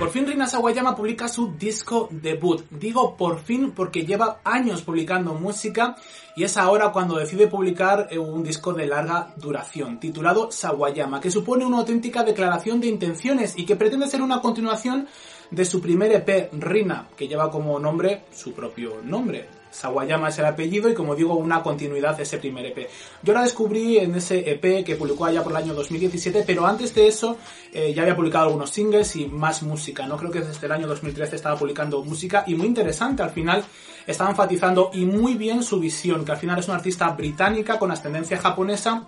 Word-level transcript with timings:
Por 0.00 0.08
fin 0.08 0.26
Rina 0.26 0.46
Sawayama 0.46 0.96
publica 0.96 1.28
su 1.28 1.52
disco 1.58 2.08
debut. 2.10 2.64
Digo 2.70 3.18
por 3.18 3.38
fin 3.38 3.72
porque 3.72 4.06
lleva 4.06 4.40
años 4.44 4.80
publicando 4.80 5.34
música 5.34 5.94
y 6.34 6.44
es 6.44 6.56
ahora 6.56 6.90
cuando 6.90 7.18
decide 7.18 7.48
publicar 7.48 8.08
eh, 8.10 8.18
un 8.18 8.42
disco 8.42 8.72
de 8.72 8.86
larga 8.86 9.34
duración, 9.36 10.00
titulado 10.00 10.50
Sawayama, 10.50 11.20
que 11.20 11.30
supone 11.30 11.66
una 11.66 11.80
auténtica 11.80 12.24
declaración 12.24 12.80
de 12.80 12.86
intenciones 12.86 13.58
y 13.58 13.66
que 13.66 13.76
pretende 13.76 14.06
ser 14.06 14.22
una 14.22 14.40
continuación 14.40 15.06
de 15.50 15.66
su 15.66 15.82
primer 15.82 16.12
EP, 16.12 16.50
Rina, 16.54 17.08
que 17.14 17.28
lleva 17.28 17.50
como 17.50 17.78
nombre 17.78 18.24
su 18.32 18.54
propio 18.54 19.02
nombre, 19.04 19.59
Sawayama 19.70 20.28
es 20.28 20.38
el 20.38 20.44
apellido 20.46 20.88
y 20.88 20.94
como 20.94 21.14
digo 21.14 21.34
una 21.34 21.62
continuidad 21.62 22.16
de 22.16 22.24
ese 22.24 22.38
primer 22.38 22.66
EP. 22.66 22.88
Yo 23.22 23.32
la 23.32 23.42
descubrí 23.42 23.98
en 23.98 24.14
ese 24.14 24.50
EP 24.50 24.84
que 24.84 24.96
publicó 24.96 25.24
allá 25.24 25.42
por 25.42 25.52
el 25.52 25.58
año 25.58 25.74
2017, 25.74 26.44
pero 26.46 26.66
antes 26.66 26.94
de 26.94 27.08
eso 27.08 27.36
eh, 27.72 27.92
ya 27.94 28.02
había 28.02 28.16
publicado 28.16 28.46
algunos 28.46 28.70
singles 28.70 29.16
y 29.16 29.26
más 29.26 29.62
música, 29.62 30.06
¿no? 30.06 30.16
Creo 30.16 30.30
que 30.30 30.40
desde 30.40 30.66
el 30.66 30.72
año 30.72 30.86
2013 30.86 31.36
estaba 31.36 31.56
publicando 31.56 32.02
música 32.02 32.44
y 32.46 32.54
muy 32.54 32.66
interesante 32.66 33.22
al 33.22 33.30
final 33.30 33.64
estaba 34.06 34.30
enfatizando 34.30 34.90
y 34.92 35.04
muy 35.04 35.34
bien 35.34 35.62
su 35.62 35.78
visión, 35.78 36.24
que 36.24 36.32
al 36.32 36.38
final 36.38 36.58
es 36.58 36.68
una 36.68 36.76
artista 36.76 37.08
británica 37.10 37.78
con 37.78 37.90
ascendencia 37.90 38.38
japonesa 38.38 39.06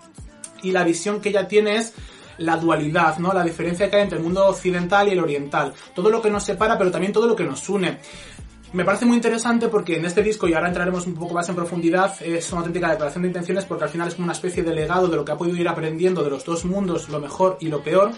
y 0.62 0.70
la 0.70 0.84
visión 0.84 1.20
que 1.20 1.30
ella 1.30 1.48
tiene 1.48 1.76
es 1.76 1.94
la 2.38 2.56
dualidad, 2.56 3.18
¿no? 3.18 3.32
La 3.32 3.44
diferencia 3.44 3.90
que 3.90 3.96
hay 3.96 4.02
entre 4.02 4.18
el 4.18 4.24
mundo 4.24 4.46
occidental 4.46 5.08
y 5.08 5.12
el 5.12 5.20
oriental. 5.20 5.72
Todo 5.94 6.10
lo 6.10 6.22
que 6.22 6.30
nos 6.30 6.44
separa, 6.44 6.78
pero 6.78 6.90
también 6.90 7.12
todo 7.12 7.26
lo 7.26 7.36
que 7.36 7.44
nos 7.44 7.68
une. 7.68 7.98
Me 8.72 8.86
parece 8.86 9.04
muy 9.04 9.16
interesante 9.16 9.68
porque 9.68 9.96
en 9.96 10.06
este 10.06 10.22
disco, 10.22 10.48
y 10.48 10.54
ahora 10.54 10.68
entraremos 10.68 11.06
un 11.06 11.14
poco 11.14 11.34
más 11.34 11.46
en 11.46 11.54
profundidad, 11.54 12.14
es 12.22 12.50
una 12.52 12.60
auténtica 12.60 12.90
declaración 12.90 13.22
de 13.22 13.28
intenciones 13.28 13.66
porque 13.66 13.84
al 13.84 13.90
final 13.90 14.08
es 14.08 14.14
como 14.14 14.24
una 14.24 14.32
especie 14.32 14.62
de 14.62 14.72
legado 14.72 15.08
de 15.08 15.16
lo 15.16 15.26
que 15.26 15.32
ha 15.32 15.36
podido 15.36 15.58
ir 15.58 15.68
aprendiendo 15.68 16.24
de 16.24 16.30
los 16.30 16.42
dos 16.46 16.64
mundos, 16.64 17.10
lo 17.10 17.20
mejor 17.20 17.58
y 17.60 17.68
lo 17.68 17.82
peor. 17.82 18.12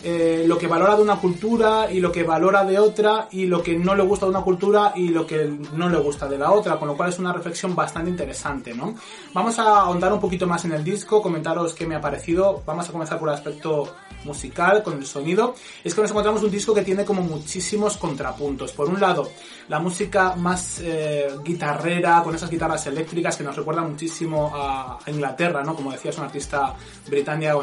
Eh, 0.00 0.44
lo 0.46 0.56
que 0.56 0.68
valora 0.68 0.94
de 0.94 1.02
una 1.02 1.16
cultura 1.16 1.90
y 1.90 1.98
lo 1.98 2.12
que 2.12 2.22
valora 2.22 2.64
de 2.64 2.78
otra 2.78 3.26
y 3.32 3.46
lo 3.46 3.60
que 3.60 3.76
no 3.76 3.96
le 3.96 4.04
gusta 4.04 4.26
de 4.26 4.30
una 4.30 4.42
cultura 4.42 4.92
y 4.94 5.08
lo 5.08 5.26
que 5.26 5.52
no 5.72 5.88
le 5.88 5.98
gusta 5.98 6.28
de 6.28 6.38
la 6.38 6.52
otra, 6.52 6.78
con 6.78 6.86
lo 6.86 6.96
cual 6.96 7.08
es 7.08 7.18
una 7.18 7.32
reflexión 7.32 7.74
bastante 7.74 8.10
interesante, 8.10 8.72
¿no? 8.74 8.94
Vamos 9.34 9.58
a 9.58 9.80
ahondar 9.80 10.12
un 10.12 10.20
poquito 10.20 10.46
más 10.46 10.64
en 10.64 10.72
el 10.72 10.84
disco, 10.84 11.20
comentaros 11.20 11.74
qué 11.74 11.84
me 11.84 11.96
ha 11.96 12.00
parecido. 12.00 12.62
Vamos 12.64 12.88
a 12.88 12.92
comenzar 12.92 13.18
por 13.18 13.28
el 13.28 13.34
aspecto 13.34 13.92
musical, 14.24 14.82
con 14.82 14.94
el 14.94 15.06
sonido. 15.06 15.54
Es 15.82 15.94
que 15.94 16.02
nos 16.02 16.10
encontramos 16.10 16.42
un 16.42 16.50
disco 16.50 16.74
que 16.74 16.82
tiene 16.82 17.04
como 17.04 17.22
muchísimos 17.22 17.96
contrapuntos. 17.96 18.72
Por 18.72 18.88
un 18.88 19.00
lado, 19.00 19.28
la 19.68 19.78
música 19.78 20.34
más 20.36 20.80
eh, 20.80 21.28
guitarrera, 21.44 22.22
con 22.22 22.34
esas 22.34 22.50
guitarras 22.50 22.86
eléctricas 22.86 23.36
que 23.36 23.44
nos 23.44 23.56
recuerdan 23.56 23.90
muchísimo 23.90 24.52
a, 24.54 24.98
Inglaterra, 25.08 25.62
¿no? 25.64 25.74
Como 25.74 25.90
decía, 25.90 26.10
es 26.10 26.18
una 26.18 26.26
artista 26.26 26.74
británica 27.06 27.54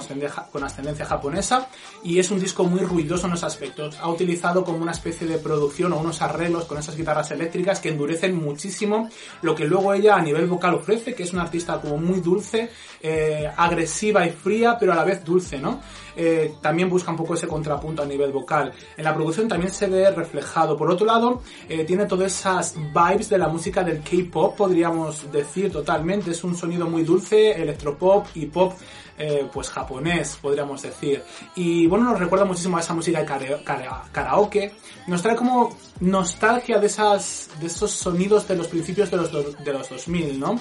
con 0.52 0.64
ascendencia 0.64 1.06
japonesa 1.06 1.68
y 2.04 2.18
es 2.18 2.25
un 2.32 2.40
disco 2.40 2.64
muy 2.64 2.82
ruidoso 2.82 3.28
en 3.28 3.34
esos 3.34 3.46
aspectos. 3.46 3.98
Ha 4.00 4.10
utilizado 4.10 4.64
como 4.64 4.80
una 4.80 4.92
especie 4.92 5.28
de 5.28 5.38
producción 5.38 5.94
o 5.94 5.98
unos 5.98 6.22
arreglos 6.22 6.66
con 6.66 6.78
esas 6.78 6.96
guitarras 6.96 7.32
eléctricas 7.32 7.80
que 7.80 7.90
endurecen 7.90 8.36
muchísimo 8.36 9.10
lo 9.42 9.56
que 9.56 9.66
luego 9.66 9.94
ella 9.94 10.16
a 10.16 10.22
nivel 10.22 10.48
vocal 10.48 10.76
ofrece, 10.76 11.14
que 11.14 11.24
es 11.24 11.34
una 11.34 11.44
artista 11.44 11.80
como 11.80 11.98
muy 11.98 12.20
dulce, 12.22 12.70
eh, 13.02 13.50
agresiva 13.56 14.26
y 14.26 14.32
fría, 14.32 14.78
pero 14.80 14.94
a 14.94 14.96
la 14.96 15.04
vez 15.04 15.24
dulce, 15.24 15.60
¿no? 15.60 15.82
Eh, 16.16 16.56
también 16.62 16.90
busca 16.90 17.12
un 17.12 17.18
poco 17.18 17.34
ese 17.34 17.48
contrapunto 17.48 18.02
a 18.02 18.06
nivel 18.06 18.32
vocal. 18.32 18.72
En 18.96 19.04
la 19.04 19.14
producción 19.14 19.48
también 19.48 19.72
se 19.72 19.88
ve 19.88 20.10
reflejado. 20.12 20.78
Por 20.78 20.90
otro 20.90 21.06
lado, 21.06 21.42
eh, 21.68 21.84
tiene 21.86 22.06
todas 22.06 22.32
esas 22.32 22.76
vibes 22.76 23.30
de 23.30 23.38
la 23.38 23.48
música 23.48 23.84
del 23.84 24.02
K-pop, 24.02 24.56
podríamos 24.56 25.32
decir 25.32 25.72
totalmente. 25.72 26.32
Es 26.32 26.44
un 26.44 26.56
sonido 26.56 26.88
muy 26.88 27.04
dulce, 27.04 27.52
electropop 27.52 28.28
y 28.36 28.46
pop 28.46 28.74
eh, 29.18 29.48
pues 29.52 29.70
japonés, 29.70 30.38
podríamos 30.42 30.82
decir. 30.82 31.24
Y 31.56 31.88
bueno, 31.88 32.12
nos 32.12 32.20
recuerda 32.20 32.44
muchísimo 32.44 32.78
a 32.78 32.82
esa 32.82 32.94
música 32.94 33.24
de 33.24 33.64
karaoke. 34.12 34.74
Nos 35.08 35.22
trae 35.22 35.36
como 35.36 35.76
nostalgia 36.02 36.80
de 36.80 36.88
esas, 36.88 37.50
de 37.60 37.68
esos 37.68 37.92
sonidos 37.92 38.48
de 38.48 38.58
los 38.58 38.68
principios 38.68 39.10
de 39.10 39.18
los, 39.18 39.32
de 39.32 39.74
los 39.74 39.90
2000, 39.90 40.40
¿no? 40.40 40.60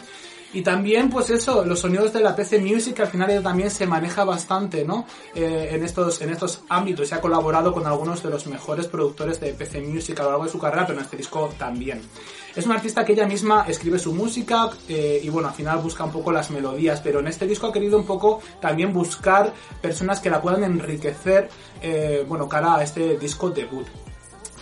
Y 0.55 0.63
también, 0.63 1.11
pues 1.11 1.31
eso, 1.31 1.65
los 1.65 1.81
sonidos 1.81 2.13
de 2.13 2.21
la 2.21 2.37
PC 2.37 2.61
Music 2.61 3.01
al 3.01 3.09
final 3.09 3.43
también 3.43 3.73
se 3.73 3.89
maneja 3.89 4.23
bastante, 4.23 4.85
¿no? 4.85 5.05
Eh, 5.35 5.71
en, 5.73 5.83
estos, 5.83 6.23
en 6.23 6.31
estos 6.31 6.63
ámbitos. 6.69 7.09
Se 7.09 7.17
ha 7.17 7.21
colaborado 7.21 7.73
con 7.73 7.85
algunos 7.89 8.23
de 8.23 8.31
los 8.31 8.47
mejores 8.47 8.87
productores 8.87 9.41
de 9.41 9.53
PC 9.53 9.81
Music 9.81 10.21
a 10.21 10.23
lo 10.23 10.29
largo 10.31 10.45
de 10.45 10.51
su 10.51 10.61
carrera, 10.61 10.87
pero 10.87 11.01
en 11.01 11.05
este 11.05 11.17
disco 11.17 11.51
también. 11.59 12.03
Es 12.55 12.67
una 12.67 12.77
artista 12.77 13.05
que 13.05 13.15
ella 13.15 13.27
misma 13.27 13.65
escribe 13.67 13.99
su 13.99 14.15
música 14.15 14.71
eh, 14.89 15.21
y 15.21 15.29
bueno, 15.29 15.49
al 15.49 15.55
final 15.55 15.79
busca 15.79 16.05
un 16.05 16.13
poco 16.13 16.31
las 16.31 16.53
melodías, 16.53 17.01
pero 17.01 17.19
en 17.19 17.27
este 17.27 17.49
disco 17.49 17.67
ha 17.67 17.73
querido 17.73 17.99
un 17.99 18.07
poco 18.07 18.41
también 18.61 18.93
buscar 18.93 19.53
personas 19.83 20.21
que 20.21 20.31
la 20.31 20.41
puedan 20.41 20.63
enriquecer, 20.63 21.49
eh, 21.83 22.25
bueno, 22.29 22.49
cara 22.49 22.77
a 22.77 22.83
este 22.85 23.19
disco 23.19 23.51
debut. 23.51 23.89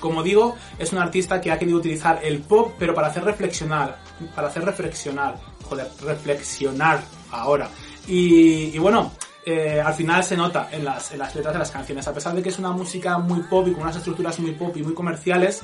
Como 0.01 0.23
digo, 0.25 0.57
es 0.79 0.93
una 0.93 1.03
artista 1.03 1.41
que 1.41 1.53
ha 1.53 1.59
querido 1.59 1.79
utilizar 1.79 2.19
el 2.25 2.41
pop, 2.41 2.73
pero 2.77 2.93
para 2.93 3.07
hacer 3.07 3.23
reflexionar, 3.23 3.99
para 4.35 4.49
hacer 4.49 4.65
reflexionar, 4.65 5.39
joder, 5.73 5.89
reflexionar 6.03 7.03
ahora. 7.31 7.71
Y, 8.07 8.77
bueno, 8.79 9.13
eh, 9.47 9.81
al 9.81 9.95
final 9.95 10.23
se 10.23 10.37
nota 10.37 10.69
en 10.71 10.85
las, 10.85 11.13
letras 11.13 11.53
de 11.53 11.59
las 11.59 11.71
canciones. 11.71 12.07
A 12.07 12.13
pesar 12.13 12.35
de 12.35 12.43
que 12.43 12.51
es 12.51 12.59
una 12.59 12.73
música 12.73 13.19
muy 13.19 13.43
pop 13.45 13.67
y 13.69 13.73
con 13.73 13.83
unas 13.83 13.97
estructuras 13.97 14.39
muy 14.41 14.53
pop 14.53 14.77
y 14.77 14.83
muy 14.83 14.93
comerciales, 14.93 15.63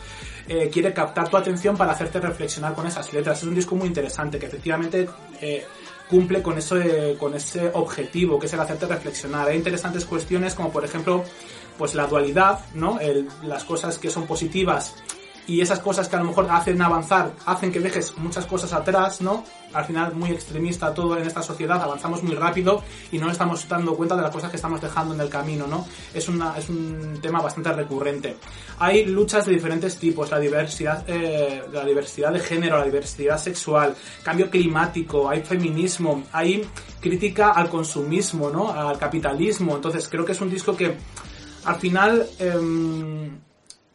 eh, 0.49 0.71
quiere 0.73 0.93
captar 0.95 1.29
tu 1.29 1.37
atención 1.37 1.77
para 1.77 1.93
hacerte 1.93 2.21
reflexionar 2.21 2.75
con 2.75 2.87
esas 2.87 3.13
letras. 3.13 3.39
Es 3.39 3.45
un 3.45 3.55
disco 3.55 3.75
muy 3.75 3.89
interesante 3.89 4.39
que 4.39 4.47
efectivamente 4.47 5.09
eh, 5.41 5.67
cumple 6.09 6.41
con, 6.43 6.57
eso, 6.57 6.77
con 7.19 7.35
ese 7.35 7.71
objetivo, 7.75 8.39
que 8.39 8.47
es 8.47 8.53
el 8.55 8.61
hacerte 8.61 8.87
reflexionar. 8.87 9.49
Hay 9.49 9.59
interesantes 9.59 10.07
cuestiones 10.07 10.55
como 10.55 10.73
por 10.73 10.85
ejemplo 10.85 11.23
pues 11.77 11.95
la 11.95 12.07
dualidad, 12.07 12.61
¿no? 12.75 12.99
las 13.43 13.63
cosas 13.65 13.99
que 13.99 14.11
son 14.11 14.27
positivas 14.27 14.95
y 15.49 15.63
esas 15.63 15.81
cosas 15.81 16.09
que 16.09 16.15
a 16.15 16.19
lo 16.19 16.27
mejor 16.27 16.47
hacen 16.51 16.81
avanzar, 16.83 17.33
hacen 17.47 17.73
que 17.73 17.81
dejes 17.81 18.17
muchas 18.19 18.45
cosas 18.45 18.73
atrás, 18.75 19.23
¿no? 19.23 19.45
Al 19.73 19.85
final 19.87 20.15
muy 20.15 20.31
extremista 20.31 20.93
todo 20.93 21.17
en 21.17 21.27
esta 21.27 21.43
sociedad, 21.43 21.83
avanzamos 21.83 22.23
muy 22.23 22.35
rápido 22.35 22.83
y 23.11 23.19
no 23.19 23.31
estamos 23.31 23.67
dando 23.67 23.97
cuenta 23.97 24.15
de 24.15 24.23
las 24.23 24.31
cosas 24.31 24.51
que 24.51 24.57
estamos 24.57 24.81
dejando 24.81 25.15
en 25.15 25.21
el 25.23 25.31
camino, 25.31 25.67
¿no? 25.67 25.87
Es, 26.13 26.29
una, 26.29 26.57
es 26.59 26.69
un 26.69 27.19
tema 27.23 27.41
bastante 27.41 27.73
recurrente. 27.73 28.37
Hay 28.79 29.07
luchas 29.07 29.47
de 29.47 29.55
diferentes 29.55 29.97
tipos, 29.97 30.31
la 30.31 30.39
diversidad, 30.39 31.03
eh, 31.07 31.65
la 31.73 31.85
diversidad 31.85 32.31
de 32.31 32.41
género, 32.41 32.79
la 32.79 32.85
diversidad 32.85 33.39
sexual, 33.39 33.95
cambio 34.23 34.51
climático, 34.51 35.31
hay 35.31 35.43
feminismo, 35.43 36.25
hay 36.31 36.69
crítica 37.01 37.53
al 37.53 37.71
consumismo, 37.71 38.51
¿no? 38.51 38.71
Al 38.71 38.99
capitalismo. 38.99 39.77
Entonces 39.77 40.09
creo 40.11 40.27
que 40.27 40.33
es 40.33 40.41
un 40.43 40.51
disco 40.51 40.77
que 40.77 40.95
al 41.65 41.77
final 41.77 42.27
em, 42.39 43.48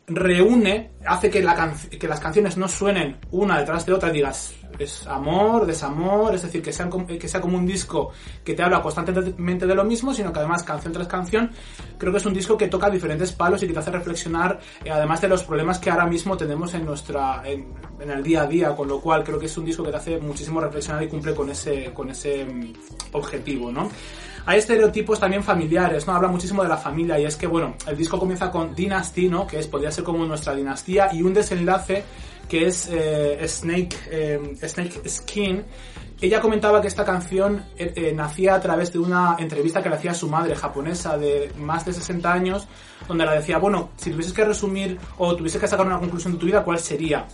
reúne, 0.07 0.91
hace 1.05 1.29
que, 1.29 1.41
la 1.41 1.73
que 1.99 2.07
las 2.07 2.19
canciones 2.19 2.57
no 2.57 2.67
suenen 2.67 3.17
una 3.31 3.59
detrás 3.59 3.85
de 3.85 3.93
otra 3.93 4.09
digas, 4.09 4.53
es 4.77 5.07
amor, 5.07 5.65
desamor, 5.65 6.35
es 6.35 6.41
decir, 6.41 6.61
que, 6.61 6.73
sean, 6.73 6.89
que 7.05 7.27
sea 7.27 7.39
como 7.39 7.57
un 7.57 7.65
disco 7.65 8.11
que 8.43 8.53
te 8.53 8.63
habla 8.63 8.81
constantemente 8.81 9.65
de 9.65 9.75
lo 9.75 9.83
mismo, 9.83 10.13
sino 10.13 10.33
que 10.33 10.39
además 10.39 10.63
canción 10.63 10.93
tras 10.93 11.07
canción, 11.07 11.51
creo 11.97 12.11
que 12.11 12.17
es 12.17 12.25
un 12.25 12.33
disco 12.33 12.57
que 12.57 12.67
toca 12.67 12.89
diferentes 12.89 13.31
palos 13.31 13.63
y 13.63 13.67
que 13.67 13.73
te 13.73 13.79
hace 13.79 13.91
reflexionar, 13.91 14.59
eh, 14.83 14.91
además 14.91 15.21
de 15.21 15.29
los 15.29 15.43
problemas 15.43 15.79
que 15.79 15.89
ahora 15.89 16.05
mismo 16.05 16.35
tenemos 16.35 16.73
en 16.73 16.85
nuestra, 16.85 17.41
en, 17.45 17.73
el 18.01 18.23
día 18.23 18.41
a 18.41 18.47
día, 18.47 18.75
con 18.75 18.87
lo 18.87 18.99
cual 18.99 19.23
creo 19.23 19.39
que 19.39 19.45
es 19.45 19.57
un 19.57 19.65
disco 19.65 19.83
que 19.83 19.91
te 19.91 19.97
hace 19.97 20.17
muchísimo 20.19 20.59
reflexionar 20.59 21.03
y 21.03 21.07
cumple 21.07 21.33
con 21.33 21.49
ese, 21.49 21.93
con 21.93 22.09
ese 22.09 22.43
mm, 22.43 22.73
objetivo, 23.13 23.71
¿no? 23.71 23.89
Hay 24.45 24.59
estereotipos 24.59 25.19
también 25.19 25.41
familiares, 25.41 26.05
¿no? 26.05 26.13
Habla 26.13 26.27
muchísimo 26.27 26.63
de 26.63 26.69
la 26.69 26.77
familia 26.77 27.17
y 27.17 27.25
es 27.25 27.37
que, 27.37 27.47
bueno, 27.47 27.75
el 27.87 27.95
disco 27.95 28.19
comienza 28.19 28.51
con 28.51 28.75
Dynasty, 28.75 29.29
¿no? 29.29 29.47
Que 29.47 29.59
es, 29.59 29.67
podría 29.67 29.89
ser 29.89 30.03
como 30.03 30.25
nuestra 30.25 30.53
dinastía 30.53 31.13
y 31.13 31.21
un 31.21 31.33
desenlace 31.33 32.03
que 32.49 32.67
es 32.67 32.89
eh, 32.91 33.39
Snake, 33.47 33.95
eh, 34.11 34.55
Snake 34.67 35.07
Skin. 35.07 35.63
Ella 36.21 36.41
comentaba 36.41 36.81
que 36.81 36.87
esta 36.87 37.05
canción 37.05 37.63
eh, 37.77 38.11
nacía 38.13 38.55
a 38.55 38.61
través 38.61 38.91
de 38.91 38.99
una 38.99 39.37
entrevista 39.39 39.81
que 39.81 39.89
le 39.89 39.95
hacía 39.95 40.13
su 40.13 40.29
madre 40.29 40.55
japonesa 40.55 41.17
de 41.17 41.51
más 41.57 41.85
de 41.85 41.93
60 41.93 42.31
años, 42.31 42.67
donde 43.07 43.25
la 43.25 43.33
decía, 43.33 43.57
bueno, 43.57 43.89
si 43.97 44.11
tuvieses 44.11 44.33
que 44.33 44.45
resumir 44.45 44.97
o 45.17 45.35
tuvieses 45.35 45.59
que 45.59 45.67
sacar 45.67 45.85
una 45.85 45.99
conclusión 45.99 46.33
de 46.33 46.39
tu 46.39 46.45
vida, 46.45 46.63
¿cuál 46.63 46.79
sería? 46.79 47.27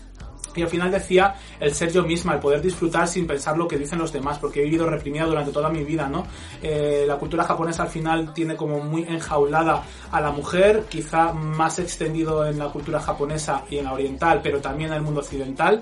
Y 0.59 0.61
al 0.61 0.69
final 0.69 0.91
decía 0.91 1.35
el 1.59 1.73
ser 1.73 1.91
yo 1.91 2.03
misma, 2.03 2.33
el 2.33 2.39
poder 2.39 2.61
disfrutar 2.61 3.07
sin 3.07 3.25
pensar 3.25 3.57
lo 3.57 3.67
que 3.67 3.77
dicen 3.77 3.97
los 3.97 4.11
demás, 4.11 4.37
porque 4.39 4.59
he 4.59 4.63
vivido 4.63 4.85
reprimida 4.87 5.25
durante 5.25 5.51
toda 5.51 5.69
mi 5.69 5.83
vida, 5.83 6.07
¿no? 6.07 6.27
Eh, 6.61 7.05
la 7.07 7.15
cultura 7.15 7.43
japonesa 7.43 7.83
al 7.83 7.89
final 7.89 8.33
tiene 8.33 8.55
como 8.55 8.79
muy 8.79 9.03
enjaulada 9.03 9.83
a 10.11 10.21
la 10.21 10.31
mujer, 10.31 10.85
quizá 10.89 11.31
más 11.31 11.79
extendido 11.79 12.45
en 12.45 12.59
la 12.59 12.67
cultura 12.67 12.99
japonesa 12.99 13.63
y 13.69 13.77
en 13.77 13.85
la 13.85 13.93
oriental, 13.93 14.41
pero 14.43 14.59
también 14.59 14.89
en 14.91 14.97
el 14.97 15.01
mundo 15.01 15.21
occidental. 15.21 15.79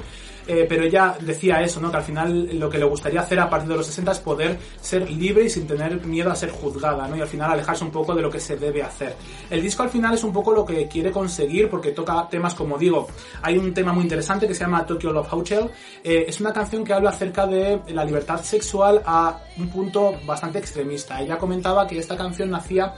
Eh, 0.47 0.65
pero 0.67 0.83
ella 0.83 1.17
decía 1.19 1.61
eso, 1.61 1.81
¿no? 1.81 1.91
Que 1.91 1.97
al 1.97 2.03
final 2.03 2.57
lo 2.57 2.69
que 2.69 2.77
le 2.77 2.85
gustaría 2.85 3.19
hacer 3.19 3.39
a 3.39 3.49
partir 3.49 3.69
de 3.69 3.75
los 3.75 3.85
60 3.85 4.11
es 4.13 4.19
poder 4.19 4.57
ser 4.79 5.09
libre 5.09 5.45
y 5.45 5.49
sin 5.49 5.67
tener 5.67 6.05
miedo 6.05 6.31
a 6.31 6.35
ser 6.35 6.51
juzgada, 6.51 7.07
¿no? 7.07 7.17
Y 7.17 7.21
al 7.21 7.27
final 7.27 7.51
alejarse 7.51 7.83
un 7.83 7.91
poco 7.91 8.15
de 8.15 8.21
lo 8.21 8.29
que 8.29 8.39
se 8.39 8.55
debe 8.55 8.81
hacer. 8.81 9.15
El 9.49 9.61
disco 9.61 9.83
al 9.83 9.89
final 9.89 10.13
es 10.13 10.23
un 10.23 10.31
poco 10.31 10.53
lo 10.53 10.65
que 10.65 10.87
quiere 10.87 11.11
conseguir 11.11 11.69
porque 11.69 11.91
toca 11.91 12.27
temas 12.29 12.55
como 12.55 12.77
digo, 12.77 13.07
hay 13.41 13.57
un 13.57 13.73
tema 13.73 13.91
muy 13.91 14.03
interesante 14.03 14.47
que 14.47 14.55
se 14.55 14.61
llama 14.61 14.85
Tokyo 14.85 15.11
Love 15.11 15.33
Hotel. 15.33 15.69
Eh, 16.03 16.25
es 16.27 16.39
una 16.39 16.53
canción 16.53 16.83
que 16.83 16.93
habla 16.93 17.09
acerca 17.09 17.45
de 17.45 17.81
la 17.89 18.05
libertad 18.05 18.41
sexual 18.41 19.01
a 19.05 19.39
un 19.57 19.69
punto 19.69 20.13
bastante 20.25 20.59
extremista. 20.59 21.21
Ella 21.21 21.37
comentaba 21.37 21.85
que 21.85 21.97
esta 21.99 22.15
canción 22.15 22.49
nacía 22.49 22.93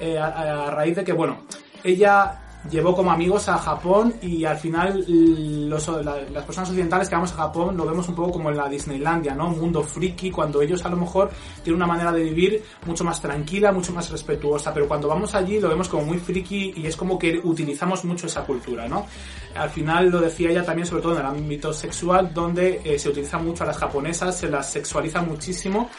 eh, 0.00 0.18
a, 0.18 0.66
a 0.66 0.70
raíz 0.70 0.96
de 0.96 1.04
que, 1.04 1.12
bueno, 1.12 1.42
ella 1.82 2.43
llevó 2.70 2.94
como 2.94 3.10
amigos 3.10 3.48
a 3.48 3.58
Japón 3.58 4.14
y 4.22 4.44
al 4.44 4.56
final 4.56 5.04
los, 5.68 5.88
las 5.88 6.44
personas 6.44 6.70
occidentales 6.70 7.08
que 7.08 7.14
vamos 7.14 7.32
a 7.32 7.36
Japón 7.36 7.76
lo 7.76 7.84
vemos 7.84 8.08
un 8.08 8.14
poco 8.14 8.32
como 8.32 8.50
en 8.50 8.56
la 8.56 8.68
Disneylandia, 8.68 9.34
¿no? 9.34 9.48
Un 9.48 9.60
mundo 9.60 9.82
friki, 9.82 10.30
cuando 10.30 10.62
ellos 10.62 10.84
a 10.84 10.88
lo 10.88 10.96
mejor 10.96 11.30
tienen 11.62 11.76
una 11.76 11.86
manera 11.86 12.12
de 12.12 12.22
vivir 12.22 12.62
mucho 12.86 13.04
más 13.04 13.20
tranquila, 13.20 13.72
mucho 13.72 13.92
más 13.92 14.10
respetuosa, 14.10 14.72
pero 14.72 14.88
cuando 14.88 15.08
vamos 15.08 15.34
allí 15.34 15.60
lo 15.60 15.68
vemos 15.68 15.88
como 15.88 16.04
muy 16.04 16.18
friki 16.18 16.74
y 16.76 16.86
es 16.86 16.96
como 16.96 17.18
que 17.18 17.40
utilizamos 17.42 18.04
mucho 18.04 18.26
esa 18.26 18.44
cultura, 18.44 18.88
¿no? 18.88 19.06
Al 19.54 19.70
final 19.70 20.08
lo 20.10 20.20
decía 20.20 20.50
ella 20.50 20.64
también, 20.64 20.86
sobre 20.86 21.02
todo 21.02 21.14
en 21.14 21.20
el 21.20 21.26
ámbito 21.26 21.72
sexual, 21.72 22.32
donde 22.32 22.80
eh, 22.84 22.98
se 22.98 23.08
utiliza 23.08 23.38
mucho 23.38 23.64
a 23.64 23.66
las 23.68 23.76
japonesas, 23.76 24.36
se 24.36 24.48
las 24.48 24.70
sexualiza 24.70 25.22
muchísimo 25.22 25.90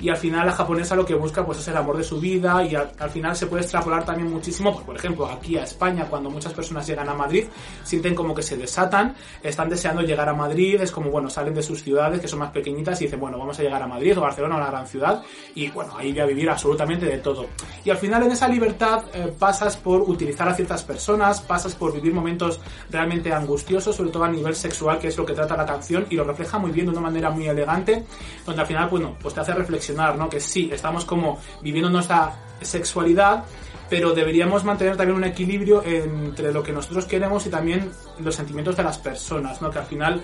y 0.00 0.08
al 0.08 0.16
final 0.16 0.46
la 0.46 0.52
japonesa 0.52 0.96
lo 0.96 1.04
que 1.04 1.14
busca 1.14 1.44
pues 1.44 1.58
es 1.58 1.68
el 1.68 1.76
amor 1.76 1.96
de 1.96 2.04
su 2.04 2.20
vida 2.20 2.64
y 2.64 2.74
al, 2.74 3.10
final 3.10 3.36
se 3.36 3.46
puede 3.46 3.62
extrapolar 3.62 4.04
también 4.04 4.30
muchísimo, 4.30 4.72
pues, 4.72 4.84
por 4.84 4.96
ejemplo, 4.96 5.26
aquí 5.26 5.56
a 5.56 5.64
España 5.64 6.06
cuando 6.08 6.30
muchas 6.30 6.52
personas 6.52 6.86
llegan 6.86 7.08
a 7.08 7.14
Madrid 7.14 7.44
sienten 7.84 8.14
como 8.14 8.34
que 8.34 8.42
se 8.42 8.56
desatan, 8.56 9.14
están 9.42 9.68
deseando 9.68 10.02
llegar 10.02 10.28
a 10.28 10.34
Madrid, 10.34 10.80
es 10.80 10.90
como 10.90 11.10
bueno, 11.10 11.28
salen 11.28 11.54
de 11.54 11.62
sus 11.62 11.82
ciudades 11.82 12.20
que 12.20 12.28
son 12.28 12.38
más 12.38 12.50
pequeñitas 12.50 13.00
y 13.00 13.04
dicen, 13.04 13.20
bueno, 13.20 13.38
vamos 13.38 13.58
a 13.58 13.62
llegar 13.62 13.82
a 13.82 13.86
Madrid 13.86 14.16
o 14.18 14.22
Barcelona, 14.22 14.56
una 14.56 14.66
gran 14.66 14.86
ciudad 14.86 15.22
y 15.54 15.68
bueno, 15.70 15.96
ahí 15.96 16.12
voy 16.12 16.20
a 16.20 16.26
vivir 16.26 16.50
absolutamente 16.50 17.06
de 17.06 17.18
todo. 17.18 17.46
Y 17.84 17.90
al 17.90 17.98
final 17.98 18.22
en 18.22 18.32
esa 18.32 18.48
libertad 18.48 19.04
eh, 19.12 19.32
pasas 19.38 19.76
por 19.76 20.02
utilizar 20.02 20.48
a 20.48 20.54
ciertas 20.54 20.82
personas, 20.82 21.40
pasas 21.40 21.74
por 21.74 21.92
vivir 21.92 22.12
momentos 22.12 22.60
realmente 22.90 23.32
angustiosos, 23.32 23.94
sobre 23.94 24.10
todo 24.10 24.24
a 24.24 24.28
nivel 24.28 24.54
sexual, 24.54 24.98
que 24.98 25.08
es 25.08 25.16
lo 25.16 25.26
que 25.26 25.34
trata 25.34 25.56
la 25.56 25.66
canción 25.66 26.06
y 26.10 26.16
lo 26.16 26.24
refleja 26.24 26.58
muy 26.58 26.70
bien 26.70 26.86
de 26.86 26.92
una 26.92 27.00
manera 27.00 27.30
muy 27.30 27.46
elegante, 27.46 28.04
donde 28.44 28.60
al 28.60 28.66
final, 28.66 28.88
bueno, 28.88 29.16
pues 29.20 29.34
te 29.34 29.40
hace 29.40 29.52
reflexionar 29.52 29.81
Que 30.30 30.40
sí, 30.40 30.70
estamos 30.72 31.04
como 31.04 31.40
viviendo 31.60 31.90
nuestra 31.90 32.32
sexualidad, 32.60 33.44
pero 33.90 34.14
deberíamos 34.14 34.64
mantener 34.64 34.96
también 34.96 35.16
un 35.16 35.24
equilibrio 35.24 35.82
entre 35.84 36.52
lo 36.52 36.62
que 36.62 36.72
nosotros 36.72 37.04
queremos 37.04 37.46
y 37.46 37.50
también 37.50 37.90
los 38.20 38.34
sentimientos 38.34 38.76
de 38.76 38.84
las 38.84 38.98
personas, 38.98 39.60
¿no? 39.60 39.70
Que 39.70 39.80
al 39.80 39.86
final 39.86 40.22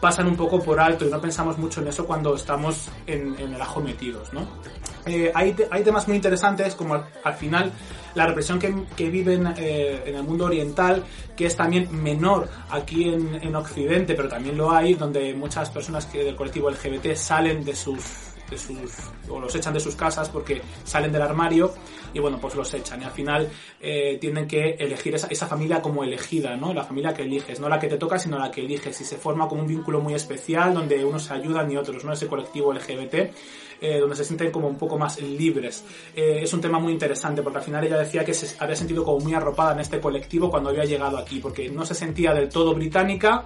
pasan 0.00 0.26
un 0.26 0.36
poco 0.36 0.60
por 0.62 0.80
alto 0.80 1.06
y 1.06 1.10
no 1.10 1.20
pensamos 1.20 1.58
mucho 1.58 1.80
en 1.80 1.88
eso 1.88 2.06
cuando 2.06 2.34
estamos 2.34 2.88
en, 3.06 3.36
el 3.38 3.60
ajo 3.60 3.80
metidos, 3.80 4.32
¿no? 4.32 4.46
Eh, 5.06 5.30
hay, 5.34 5.54
hay, 5.70 5.82
temas 5.82 6.06
muy 6.06 6.16
interesantes 6.16 6.74
como 6.74 6.94
al, 6.94 7.34
final 7.34 7.72
la 8.14 8.26
represión 8.26 8.58
que, 8.58 9.10
viven 9.10 9.54
eh, 9.56 10.02
en 10.04 10.16
el 10.16 10.22
mundo 10.22 10.46
oriental, 10.46 11.02
que 11.36 11.46
es 11.46 11.56
también 11.56 11.88
menor 12.02 12.48
aquí 12.70 13.08
en, 13.08 13.34
en, 13.36 13.56
Occidente, 13.56 14.14
pero 14.14 14.28
también 14.28 14.56
lo 14.56 14.70
hay, 14.70 14.94
donde 14.94 15.34
muchas 15.34 15.70
personas 15.70 16.06
que 16.06 16.24
del 16.24 16.36
colectivo 16.36 16.70
LGBT 16.70 17.14
salen 17.14 17.64
de 17.64 17.74
sus 17.74 18.27
de 18.50 18.58
sus, 18.58 18.92
o 19.28 19.40
los 19.40 19.54
echan 19.54 19.74
de 19.74 19.80
sus 19.80 19.96
casas 19.96 20.28
porque 20.28 20.62
salen 20.84 21.12
del 21.12 21.22
armario 21.22 21.74
y 22.12 22.18
bueno, 22.18 22.38
pues 22.40 22.54
los 22.54 22.72
echan 22.74 23.02
y 23.02 23.04
al 23.04 23.10
final 23.10 23.48
eh, 23.80 24.18
tienen 24.20 24.46
que 24.46 24.76
elegir 24.78 25.14
esa, 25.14 25.28
esa, 25.28 25.46
familia 25.46 25.82
como 25.82 26.04
elegida, 26.04 26.56
¿no? 26.56 26.72
La 26.72 26.84
familia 26.84 27.14
que 27.14 27.22
eliges, 27.22 27.60
no 27.60 27.68
la 27.68 27.78
que 27.78 27.88
te 27.88 27.96
toca, 27.96 28.18
sino 28.18 28.38
la 28.38 28.50
que 28.50 28.62
eliges 28.62 29.00
y 29.00 29.04
se 29.04 29.16
forma 29.16 29.48
como 29.48 29.62
un 29.62 29.68
vínculo 29.68 30.00
muy 30.00 30.14
especial 30.14 30.74
donde 30.74 31.04
unos 31.04 31.24
se 31.24 31.34
ayudan 31.34 31.70
y 31.70 31.76
otros, 31.76 32.04
¿no? 32.04 32.12
Ese 32.12 32.26
colectivo 32.26 32.72
LGBT 32.72 33.14
eh, 33.80 33.98
donde 33.98 34.16
se 34.16 34.24
sienten 34.24 34.50
como 34.50 34.68
un 34.68 34.76
poco 34.76 34.98
más 34.98 35.20
libres. 35.20 35.84
Eh, 36.14 36.40
es 36.42 36.52
un 36.52 36.60
tema 36.60 36.78
muy 36.78 36.92
interesante 36.92 37.42
porque 37.42 37.58
al 37.58 37.64
final 37.64 37.84
ella 37.84 37.98
decía 37.98 38.24
que 38.24 38.34
se 38.34 38.56
había 38.58 38.76
sentido 38.76 39.04
como 39.04 39.20
muy 39.20 39.34
arropada 39.34 39.72
en 39.72 39.80
este 39.80 40.00
colectivo 40.00 40.50
cuando 40.50 40.70
había 40.70 40.84
llegado 40.84 41.18
aquí, 41.18 41.38
porque 41.38 41.68
no 41.68 41.84
se 41.84 41.94
sentía 41.94 42.34
del 42.34 42.48
todo 42.48 42.74
británica, 42.74 43.44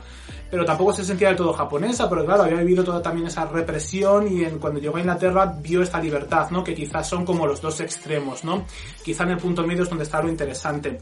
pero 0.50 0.64
tampoco 0.64 0.92
se 0.92 1.04
sentía 1.04 1.28
del 1.28 1.36
todo 1.36 1.52
japonesa, 1.52 2.08
pero 2.08 2.24
claro, 2.24 2.44
había 2.44 2.58
vivido 2.58 2.84
toda 2.84 3.02
también 3.02 3.26
esa 3.26 3.46
represión 3.46 4.28
y 4.28 4.44
cuando 4.58 4.80
llegó 4.80 4.96
a 4.96 5.00
Inglaterra 5.00 5.54
vio 5.60 5.82
esta 5.82 6.00
libertad, 6.00 6.50
¿no? 6.50 6.62
Que 6.62 6.74
quizás 6.74 7.08
son 7.08 7.24
como 7.24 7.46
los 7.46 7.60
dos 7.60 7.80
extremos, 7.80 8.44
¿no? 8.44 8.66
Quizá 9.02 9.24
en 9.24 9.30
el 9.30 9.38
punto 9.38 9.66
medio 9.66 9.82
es 9.82 9.88
donde 9.88 10.04
está 10.04 10.22
lo 10.22 10.28
interesante 10.28 10.98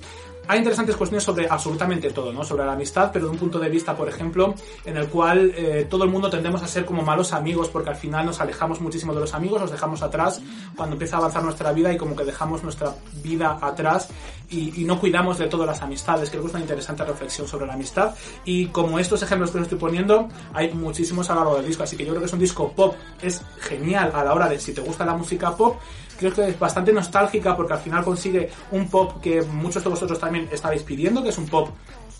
hay 0.49 0.59
interesantes 0.59 0.97
cuestiones 0.97 1.23
sobre 1.23 1.47
absolutamente 1.49 2.11
todo, 2.11 2.33
¿no? 2.33 2.45
Sobre 2.45 2.65
la 2.65 2.73
amistad, 2.73 3.11
pero 3.13 3.27
de 3.27 3.33
un 3.33 3.39
punto 3.39 3.59
de 3.59 3.69
vista, 3.69 3.97
por 3.97 4.09
ejemplo, 4.09 4.55
en 4.85 4.97
el 4.97 5.09
cual 5.09 5.53
eh, 5.57 5.87
todo 5.89 6.05
el 6.05 6.11
mundo 6.11 6.29
tendemos 6.29 6.63
a 6.63 6.67
ser 6.67 6.85
como 6.85 7.03
malos 7.03 7.33
amigos 7.33 7.69
porque 7.69 7.91
al 7.91 7.97
final 7.97 8.27
nos 8.27 8.41
alejamos 8.41 8.81
muchísimo 8.81 9.15
de 9.15 9.21
los 9.21 9.35
amigos, 9.35 9.61
los 9.61 9.71
dejamos 9.71 10.03
atrás 10.03 10.41
cuando 10.77 10.95
empieza 10.95 11.17
a 11.17 11.19
avanzar 11.21 11.43
nuestra 11.43 11.73
vida 11.73 11.93
y 11.93 11.97
como 11.97 12.17
que 12.17 12.25
dejamos 12.25 12.63
nuestra 12.63 12.95
vida 13.23 13.59
atrás 13.61 14.09
y, 14.51 14.85
no 14.85 14.99
cuidamos 14.99 15.39
de 15.39 15.47
todas 15.47 15.67
las 15.67 15.83
amistades. 15.83 16.31
Creo 16.31 16.43
que 16.43 16.49
es 16.49 16.55
una 16.55 16.63
interesante 16.63 17.05
reflexión 17.05 17.47
sobre 17.47 17.67
la 17.67 17.75
amistad 17.75 18.15
y 18.45 18.67
como 18.67 18.99
estos 18.99 19.23
ejemplos 19.23 19.51
que 19.51 19.59
os 19.59 19.63
estoy 19.63 19.79
poniendo, 19.79 20.29
hay 20.53 20.73
muchísimos 20.73 21.31
a 21.31 21.35
lo 21.35 21.41
largo 21.41 21.57
del 21.57 21.67
disco, 21.67 21.85
así 21.85 21.97
que 21.97 22.05
yo 22.05 22.11
creo 22.11 22.21
que 22.21 22.27
es 22.27 22.33
un 22.33 22.41
disco 22.41 22.73
pop, 22.73 22.97
es 23.23 23.43
genial 23.61 24.11
a 24.15 24.25
la 24.25 24.35
hora 24.35 24.49
de 24.49 24.59
si 24.59 24.73
te 24.73 24.81
gusta 24.81 25.05
la 25.05 25.15
música 25.15 25.57
pop, 25.57 25.77
creo 26.21 26.35
que 26.35 26.49
es 26.49 26.59
bastante 26.59 26.93
nostálgica 26.93 27.57
porque 27.57 27.73
al 27.73 27.79
final 27.79 28.05
consigue 28.05 28.51
un 28.73 28.89
pop 28.89 29.21
que 29.23 29.43
muchos 29.43 29.83
de 29.83 29.91
vosotros 29.91 30.19
también 30.19 30.40
estabais 30.51 30.83
pidiendo, 30.83 31.23
que 31.23 31.31
es 31.31 31.39
un 31.39 31.47
pop 31.47 31.71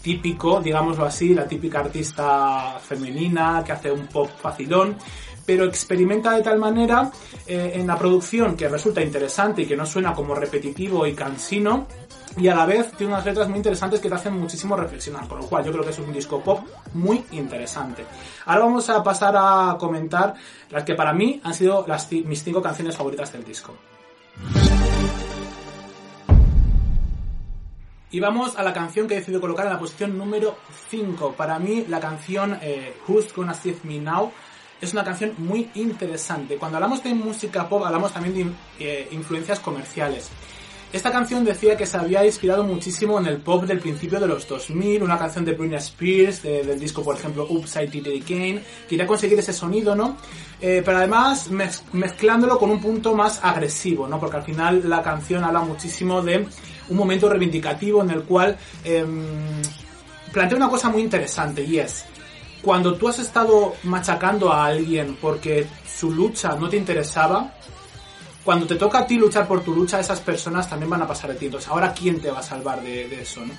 típico, 0.03 0.61
digámoslo 0.61 1.05
así, 1.05 1.35
la 1.35 1.47
típica 1.47 1.81
artista 1.81 2.79
femenina 2.81 3.63
que 3.65 3.73
hace 3.73 3.93
un 3.93 4.07
pop 4.07 4.31
facilón, 4.41 4.97
pero 5.45 5.65
experimenta 5.65 6.33
de 6.33 6.43
tal 6.43 6.59
manera 6.59 7.11
eh, 7.47 7.73
en 7.75 7.87
la 7.87 7.99
producción 7.99 8.57
que 8.57 8.69
resulta 8.69 9.03
interesante 9.03 9.63
y 9.63 9.67
que 9.67 9.77
no 9.77 9.85
suena 9.85 10.15
como 10.15 10.35
repetitivo 10.35 11.07
y 11.07 11.15
cansino, 11.15 11.87
y 12.37 12.47
a 12.49 12.55
la 12.55 12.65
vez 12.65 12.93
tiene 12.93 13.13
unas 13.13 13.25
letras 13.25 13.49
muy 13.49 13.57
interesantes 13.57 14.01
que 14.01 14.09
te 14.09 14.15
hacen 14.15 14.35
muchísimo 14.35 14.77
reflexionar, 14.77 15.27
con 15.27 15.41
lo 15.41 15.47
cual 15.47 15.65
yo 15.65 15.73
creo 15.73 15.85
que 15.85 15.91
es 15.91 15.99
un 15.99 16.13
disco 16.13 16.41
pop 16.41 16.61
muy 16.95 17.25
interesante. 17.33 18.05
Ahora 18.47 18.67
vamos 18.67 18.89
a 18.89 19.03
pasar 19.03 19.35
a 19.37 19.77
comentar 19.79 20.35
las 20.71 20.85
que 20.85 20.95
para 20.95 21.13
mí 21.13 21.41
han 21.43 21.55
sido 21.55 21.85
mis 22.25 22.45
cinco 22.45 22.63
canciones 22.63 22.97
favoritas 22.97 23.33
del 23.33 23.45
disco. 23.45 23.75
Y 28.13 28.19
vamos 28.19 28.57
a 28.57 28.65
la 28.65 28.73
canción 28.73 29.07
que 29.07 29.15
he 29.15 29.19
decidido 29.19 29.41
colocar 29.41 29.67
en 29.67 29.73
la 29.73 29.79
posición 29.79 30.19
número 30.19 30.57
5. 30.91 31.35
Para 31.37 31.61
mí, 31.61 31.85
la 31.89 32.01
canción 32.01 32.59
eh, 32.61 32.97
Who's 33.07 33.33
Gonna 33.33 33.55
Save 33.55 33.79
Me 33.85 33.99
Now 33.99 34.33
es 34.81 34.93
una 34.93 35.05
canción 35.05 35.35
muy 35.39 35.71
interesante. 35.75 36.57
Cuando 36.57 36.79
hablamos 36.79 37.05
de 37.05 37.15
música 37.15 37.69
pop, 37.69 37.85
hablamos 37.85 38.13
también 38.13 38.35
de 38.35 38.53
eh, 38.81 39.09
influencias 39.13 39.61
comerciales. 39.61 40.29
Esta 40.93 41.13
canción 41.13 41.45
decía 41.45 41.77
que 41.77 41.87
se 41.87 41.97
había 41.99 42.27
inspirado 42.27 42.65
muchísimo 42.65 43.21
en 43.21 43.27
el 43.27 43.37
pop 43.37 43.63
del 43.63 43.79
principio 43.79 44.19
de 44.19 44.27
los 44.27 44.49
2000, 44.49 45.05
una 45.05 45.17
canción 45.17 45.45
de 45.45 45.53
Britney 45.53 45.79
Spears, 45.79 46.43
del 46.43 46.81
disco 46.81 47.05
por 47.05 47.15
ejemplo 47.15 47.47
Upside 47.49 47.87
Did 47.87 48.09
Again, 48.09 48.61
quería 48.89 49.07
conseguir 49.07 49.39
ese 49.39 49.53
sonido, 49.53 49.95
¿no? 49.95 50.17
Eh, 50.61 50.83
pero 50.85 50.99
además 50.99 51.49
mezclándolo 51.93 52.59
con 52.59 52.73
un 52.73 52.81
punto 52.81 53.15
más 53.15 53.39
agresivo, 53.41 54.09
¿no? 54.09 54.19
Porque 54.19 54.39
al 54.39 54.43
final 54.43 54.83
la 54.91 55.01
canción 55.01 55.45
habla 55.45 55.61
muchísimo 55.61 56.23
de 56.23 56.49
un 56.91 56.97
momento 56.97 57.29
reivindicativo 57.29 58.03
en 58.03 58.11
el 58.11 58.23
cual 58.25 58.57
em, 58.85 59.25
plantea 60.33 60.57
una 60.57 60.69
cosa 60.69 60.91
muy 60.91 61.03
interesante 61.03 61.63
y 61.63 61.79
es, 61.79 62.05
cuando 62.63 62.95
tú 62.95 63.09
has 63.09 63.19
estado 63.19 63.75
machacando 63.85 64.53
a 64.53 64.67
alguien 64.67 65.17
porque 65.21 65.67
su 65.87 66.11
lucha 66.11 66.55
no 66.57 66.69
te 66.69 66.77
interesaba, 66.77 67.55
cuando 68.45 68.67
te 68.67 68.77
toca 68.77 69.01
a 69.01 69.07
ti 69.07 69.17
luchar 69.17 69.47
por 69.47 69.63
tu 69.63 69.75
lucha, 69.75 70.01
esas 70.01 70.21
personas 70.21 70.69
también 70.69 70.91
van 70.91 71.03
a 71.03 71.07
pasar 71.07 71.31
de 71.31 71.37
ti. 71.37 71.47
Entonces, 71.47 71.69
ahora, 71.69 71.93
¿quién 71.93 72.21
te 72.21 72.31
va 72.31 72.41
a 72.41 72.43
salvar 72.43 72.83
de, 72.83 73.21
eso, 73.21 73.45
no? 73.45 73.53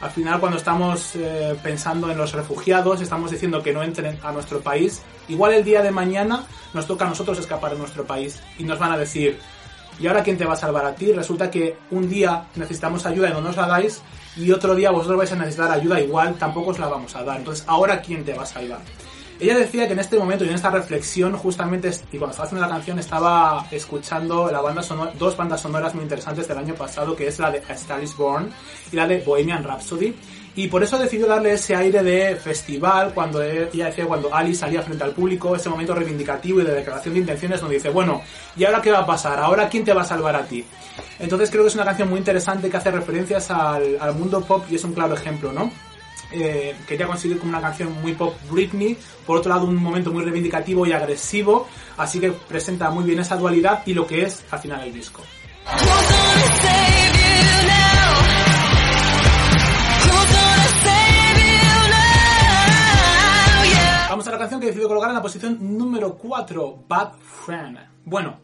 Al 0.00 0.10
final, 0.10 0.40
cuando 0.40 0.58
estamos 0.58 1.14
eh, 1.14 1.56
pensando 1.62 2.10
en 2.10 2.18
los 2.18 2.32
refugiados, 2.32 3.00
estamos 3.00 3.30
diciendo 3.30 3.62
que 3.62 3.72
no 3.72 3.84
entren 3.84 4.18
a 4.22 4.32
nuestro 4.32 4.60
país. 4.60 5.00
Igual 5.28 5.52
el 5.52 5.64
día 5.64 5.80
de 5.80 5.92
mañana 5.92 6.44
nos 6.74 6.86
toca 6.86 7.04
a 7.04 7.08
nosotros 7.08 7.38
escapar 7.38 7.72
de 7.72 7.78
nuestro 7.78 8.04
país 8.04 8.40
y 8.58 8.64
nos 8.64 8.80
van 8.80 8.90
a 8.90 8.98
decir, 8.98 9.38
¿y 10.02 10.06
ahora 10.08 10.24
quién 10.24 10.36
te 10.36 10.44
va 10.44 10.54
a 10.54 10.56
salvar 10.56 10.84
a 10.84 10.94
ti? 10.94 11.12
Resulta 11.12 11.48
que 11.48 11.76
un 11.92 12.10
día 12.10 12.46
necesitamos 12.56 13.06
ayuda 13.06 13.30
y 13.30 13.32
no 13.32 13.40
nos 13.40 13.56
la 13.56 13.68
dais 13.68 14.02
y 14.36 14.50
otro 14.50 14.74
día 14.74 14.90
vosotros 14.90 15.18
vais 15.18 15.32
a 15.32 15.36
necesitar 15.36 15.70
ayuda 15.70 16.00
igual, 16.00 16.34
tampoco 16.34 16.70
os 16.70 16.78
la 16.80 16.88
vamos 16.88 17.14
a 17.14 17.22
dar. 17.22 17.38
Entonces, 17.38 17.64
¿ahora 17.68 18.02
quién 18.02 18.24
te 18.24 18.34
va 18.34 18.42
a 18.42 18.46
salvar? 18.46 18.80
Ella 19.42 19.58
decía 19.58 19.88
que 19.88 19.94
en 19.94 19.98
este 19.98 20.16
momento 20.16 20.44
y 20.44 20.48
en 20.50 20.54
esta 20.54 20.70
reflexión, 20.70 21.36
justamente, 21.36 21.90
y 22.12 22.16
cuando 22.16 22.30
estaba 22.30 22.46
haciendo 22.46 22.64
la 22.64 22.72
canción, 22.72 23.00
estaba 23.00 23.66
escuchando 23.72 24.48
la 24.52 24.60
banda 24.60 24.82
dos 25.18 25.36
bandas 25.36 25.60
sonoras 25.60 25.96
muy 25.96 26.04
interesantes 26.04 26.46
del 26.46 26.58
año 26.58 26.76
pasado, 26.76 27.16
que 27.16 27.26
es 27.26 27.40
la 27.40 27.50
de 27.50 27.60
A 27.68 27.72
Star 27.72 28.00
is 28.00 28.16
Born 28.16 28.52
y 28.92 28.94
la 28.94 29.08
de 29.08 29.18
Bohemian 29.18 29.64
Rhapsody. 29.64 30.14
Y 30.54 30.68
por 30.68 30.84
eso 30.84 30.96
decidió 30.96 31.26
darle 31.26 31.54
ese 31.54 31.74
aire 31.74 32.04
de 32.04 32.36
festival 32.36 33.14
cuando 33.14 33.42
ella 33.42 33.86
decía 33.86 34.06
cuando 34.06 34.32
Ali 34.32 34.54
salía 34.54 34.80
frente 34.80 35.02
al 35.02 35.10
público, 35.10 35.56
ese 35.56 35.68
momento 35.68 35.92
reivindicativo 35.92 36.60
y 36.60 36.64
de 36.64 36.74
declaración 36.74 37.14
de 37.14 37.20
intenciones 37.20 37.60
donde 37.60 37.74
dice, 37.74 37.88
bueno, 37.88 38.22
¿y 38.56 38.64
ahora 38.64 38.80
qué 38.80 38.92
va 38.92 39.00
a 39.00 39.06
pasar? 39.06 39.40
¿Ahora 39.40 39.68
quién 39.68 39.84
te 39.84 39.92
va 39.92 40.02
a 40.02 40.04
salvar 40.04 40.36
a 40.36 40.44
ti? 40.44 40.64
Entonces 41.18 41.50
creo 41.50 41.64
que 41.64 41.68
es 41.70 41.74
una 41.74 41.84
canción 41.84 42.08
muy 42.08 42.18
interesante 42.20 42.70
que 42.70 42.76
hace 42.76 42.92
referencias 42.92 43.50
al, 43.50 43.98
al 43.98 44.14
mundo 44.14 44.40
pop 44.42 44.64
y 44.70 44.76
es 44.76 44.84
un 44.84 44.92
claro 44.92 45.14
ejemplo, 45.14 45.52
¿no? 45.52 45.72
Eh, 46.32 46.74
quería 46.86 47.06
conseguir 47.06 47.38
como 47.38 47.50
una 47.50 47.60
canción 47.60 47.92
muy 48.00 48.14
pop 48.14 48.34
Britney, 48.50 48.96
por 49.26 49.38
otro 49.38 49.50
lado 49.52 49.66
un 49.66 49.76
momento 49.76 50.10
muy 50.12 50.24
reivindicativo 50.24 50.86
y 50.86 50.92
agresivo, 50.92 51.68
así 51.96 52.20
que 52.20 52.32
presenta 52.32 52.90
muy 52.90 53.04
bien 53.04 53.18
esa 53.20 53.36
dualidad 53.36 53.82
y 53.86 53.94
lo 53.94 54.06
que 54.06 54.22
es 54.22 54.44
al 54.50 54.58
final 54.58 54.80
el 54.82 54.92
disco. 54.92 55.22
Vamos 64.08 64.26
a 64.26 64.30
la 64.30 64.38
canción 64.38 64.60
que 64.60 64.66
decidido 64.66 64.88
colocar 64.88 65.10
en 65.10 65.16
la 65.16 65.22
posición 65.22 65.58
número 65.78 66.14
4, 66.14 66.84
Bad 66.88 67.12
Friend. 67.14 67.78
Bueno, 68.04 68.38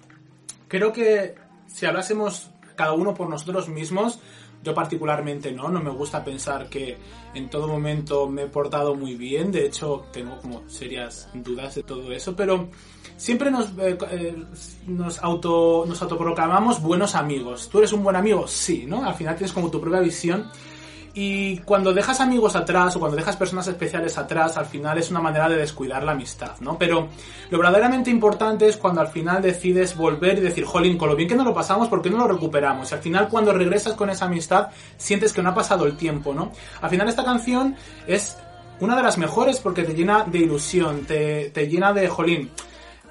creo 0.66 0.92
que 0.92 1.34
si 1.66 1.86
hablásemos 1.86 2.50
cada 2.74 2.92
uno 2.92 3.12
por 3.12 3.28
nosotros 3.28 3.68
mismos, 3.68 4.18
yo 4.62 4.74
particularmente 4.74 5.52
no, 5.52 5.68
no 5.68 5.80
me 5.80 5.90
gusta 5.90 6.24
pensar 6.24 6.68
que 6.68 6.98
en 7.34 7.48
todo 7.48 7.68
momento 7.68 8.28
me 8.28 8.42
he 8.42 8.46
portado 8.46 8.94
muy 8.94 9.14
bien, 9.14 9.52
de 9.52 9.66
hecho 9.66 10.04
tengo 10.12 10.38
como 10.38 10.68
serias 10.68 11.28
dudas 11.34 11.76
de 11.76 11.82
todo 11.82 12.12
eso, 12.12 12.34
pero 12.34 12.68
siempre 13.16 13.50
nos, 13.50 13.68
eh, 13.78 13.96
eh, 14.10 14.44
nos, 14.86 15.22
auto, 15.22 15.84
nos 15.86 16.00
autoproclamamos 16.02 16.82
buenos 16.82 17.14
amigos. 17.14 17.68
¿Tú 17.68 17.78
eres 17.78 17.92
un 17.92 18.02
buen 18.02 18.16
amigo? 18.16 18.46
Sí, 18.48 18.84
¿no? 18.86 19.04
Al 19.04 19.14
final 19.14 19.36
tienes 19.36 19.52
como 19.52 19.70
tu 19.70 19.80
propia 19.80 20.00
visión 20.00 20.50
y 21.14 21.58
cuando 21.58 21.92
dejas 21.92 22.20
amigos 22.20 22.56
atrás 22.56 22.94
o 22.96 23.00
cuando 23.00 23.16
dejas 23.16 23.36
personas 23.36 23.66
especiales 23.68 24.16
atrás, 24.18 24.56
al 24.56 24.66
final 24.66 24.98
es 24.98 25.10
una 25.10 25.20
manera 25.20 25.48
de 25.48 25.56
descuidar 25.56 26.02
la 26.02 26.12
amistad, 26.12 26.52
¿no? 26.60 26.78
Pero 26.78 27.08
lo 27.50 27.58
verdaderamente 27.58 28.10
importante 28.10 28.68
es 28.68 28.76
cuando 28.76 29.00
al 29.00 29.08
final 29.08 29.42
decides 29.42 29.96
volver 29.96 30.38
y 30.38 30.42
decir, 30.42 30.64
jolín, 30.64 30.98
con 30.98 31.08
lo 31.08 31.16
bien 31.16 31.28
que 31.28 31.34
no 31.34 31.44
lo 31.44 31.54
pasamos, 31.54 31.88
¿por 31.88 32.02
qué 32.02 32.10
no 32.10 32.18
lo 32.18 32.28
recuperamos? 32.28 32.90
Y 32.90 32.94
al 32.94 33.00
final 33.00 33.28
cuando 33.28 33.52
regresas 33.52 33.94
con 33.94 34.10
esa 34.10 34.26
amistad, 34.26 34.68
sientes 34.96 35.32
que 35.32 35.42
no 35.42 35.50
ha 35.50 35.54
pasado 35.54 35.86
el 35.86 35.96
tiempo, 35.96 36.34
¿no? 36.34 36.52
Al 36.80 36.90
final 36.90 37.08
esta 37.08 37.24
canción 37.24 37.76
es 38.06 38.36
una 38.80 38.96
de 38.96 39.02
las 39.02 39.18
mejores 39.18 39.58
porque 39.60 39.82
te 39.82 39.94
llena 39.94 40.24
de 40.24 40.38
ilusión, 40.38 41.04
te, 41.04 41.50
te 41.50 41.66
llena 41.66 41.92
de, 41.92 42.08
jolín, 42.08 42.50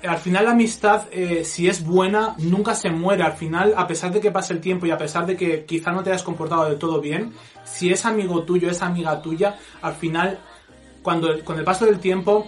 al 0.04 0.18
final 0.18 0.46
la 0.46 0.52
amistad, 0.52 1.08
eh, 1.12 1.44
si 1.44 1.68
es 1.68 1.84
buena, 1.84 2.36
nunca 2.38 2.76
se 2.76 2.90
muere. 2.90 3.24
Al 3.24 3.34
final, 3.34 3.74
a 3.76 3.88
pesar 3.88 4.12
de 4.12 4.20
que 4.20 4.32
pase 4.32 4.54
el 4.54 4.62
tiempo 4.62 4.86
y 4.86 4.92
a 4.92 4.98
pesar 4.98 5.26
de 5.26 5.36
que 5.36 5.66
quizá 5.66 5.92
no 5.92 6.04
te 6.04 6.12
hayas 6.12 6.24
comportado 6.24 6.66
del 6.66 6.78
todo 6.78 7.02
bien, 7.02 7.34
si 7.64 7.92
es 7.92 8.06
amigo 8.06 8.44
tuyo, 8.44 8.70
es 8.70 8.82
amiga 8.82 9.22
tuya, 9.22 9.58
al 9.82 9.94
final, 9.94 10.40
cuando 11.02 11.44
con 11.44 11.58
el 11.58 11.64
paso 11.64 11.86
del 11.86 12.00
tiempo, 12.00 12.48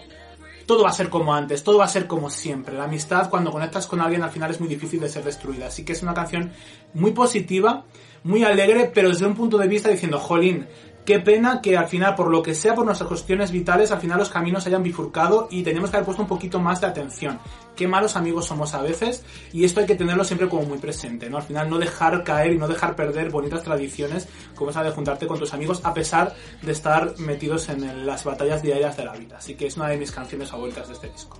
todo 0.69 0.83
va 0.83 0.89
a 0.89 0.93
ser 0.93 1.09
como 1.09 1.33
antes, 1.33 1.63
todo 1.63 1.79
va 1.79 1.85
a 1.85 1.87
ser 1.87 2.05
como 2.05 2.29
siempre. 2.29 2.75
La 2.75 2.83
amistad, 2.83 3.27
cuando 3.29 3.51
conectas 3.51 3.87
con 3.87 4.01
alguien, 4.01 4.21
al 4.21 4.29
final 4.29 4.51
es 4.51 4.59
muy 4.59 4.69
difícil 4.69 4.99
de 4.99 5.09
ser 5.09 5.23
destruida. 5.23 5.65
Así 5.65 5.83
que 5.83 5.93
es 5.93 6.03
una 6.03 6.13
canción 6.13 6.51
muy 6.93 7.11
positiva, 7.11 7.85
muy 8.23 8.43
alegre, 8.43 8.91
pero 8.93 9.09
desde 9.09 9.25
un 9.25 9.33
punto 9.33 9.57
de 9.57 9.67
vista 9.67 9.89
diciendo, 9.89 10.19
jolín, 10.19 10.67
Qué 11.05 11.19
pena 11.19 11.59
que 11.61 11.75
al 11.75 11.87
final, 11.87 12.13
por 12.15 12.29
lo 12.29 12.43
que 12.43 12.53
sea, 12.53 12.75
por 12.75 12.85
nuestras 12.85 13.07
cuestiones 13.07 13.51
vitales, 13.51 13.91
al 13.91 13.99
final 13.99 14.19
los 14.19 14.29
caminos 14.29 14.63
se 14.63 14.69
hayan 14.69 14.83
bifurcado 14.83 15.47
y 15.49 15.63
tenemos 15.63 15.89
que 15.89 15.97
haber 15.97 16.05
puesto 16.05 16.21
un 16.21 16.27
poquito 16.27 16.59
más 16.59 16.81
de 16.81 16.87
atención. 16.87 17.39
Qué 17.75 17.87
malos 17.87 18.15
amigos 18.15 18.45
somos 18.45 18.73
a 18.73 18.81
veces 18.81 19.23
y 19.51 19.63
esto 19.63 19.79
hay 19.79 19.85
que 19.87 19.95
tenerlo 19.95 20.23
siempre 20.23 20.47
como 20.47 20.63
muy 20.63 20.77
presente, 20.77 21.29
¿no? 21.29 21.37
Al 21.37 21.43
final 21.43 21.69
no 21.69 21.79
dejar 21.79 22.23
caer 22.23 22.53
y 22.53 22.57
no 22.57 22.67
dejar 22.67 22.95
perder 22.95 23.31
bonitas 23.31 23.63
tradiciones 23.63 24.27
como 24.53 24.69
esa 24.69 24.83
de 24.83 24.91
juntarte 24.91 25.25
con 25.25 25.39
tus 25.39 25.53
amigos 25.53 25.81
a 25.83 25.93
pesar 25.93 26.35
de 26.61 26.71
estar 26.71 27.17
metidos 27.17 27.69
en 27.69 28.05
las 28.05 28.23
batallas 28.23 28.61
diarias 28.61 28.95
de 28.97 29.05
la 29.05 29.13
vida. 29.13 29.37
Así 29.37 29.55
que 29.55 29.67
es 29.67 29.77
una 29.77 29.87
de 29.87 29.97
mis 29.97 30.11
canciones 30.11 30.49
favoritas 30.49 30.87
de 30.87 30.93
este 30.93 31.09
disco. 31.09 31.39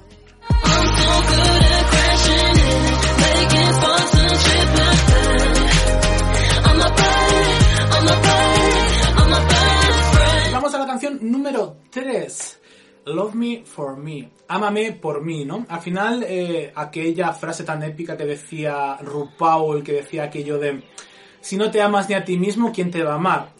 Canción 11.00 11.32
número 11.32 11.78
3. 11.92 12.60
Love 13.06 13.34
Me 13.34 13.64
For 13.64 13.96
Me. 13.96 14.32
Ámame 14.50 14.92
por 14.92 15.24
mí, 15.24 15.46
¿no? 15.46 15.66
Al 15.70 15.80
final, 15.80 16.26
eh, 16.28 16.74
aquella 16.76 17.32
frase 17.32 17.64
tan 17.64 17.82
épica 17.84 18.18
que 18.18 18.26
decía 18.26 18.98
RuPaul, 18.98 19.82
que 19.82 19.94
decía 19.94 20.24
aquello 20.24 20.60
de 20.60 20.84
si 21.40 21.56
no 21.56 21.72
te 21.72 21.82
amas 21.82 22.10
ni 22.10 22.16
a 22.16 22.26
ti 22.26 22.38
mismo, 22.38 22.74
¿quién 22.74 22.92
te 22.92 23.02
va 23.02 23.14
a 23.14 23.16
amar? 23.16 23.54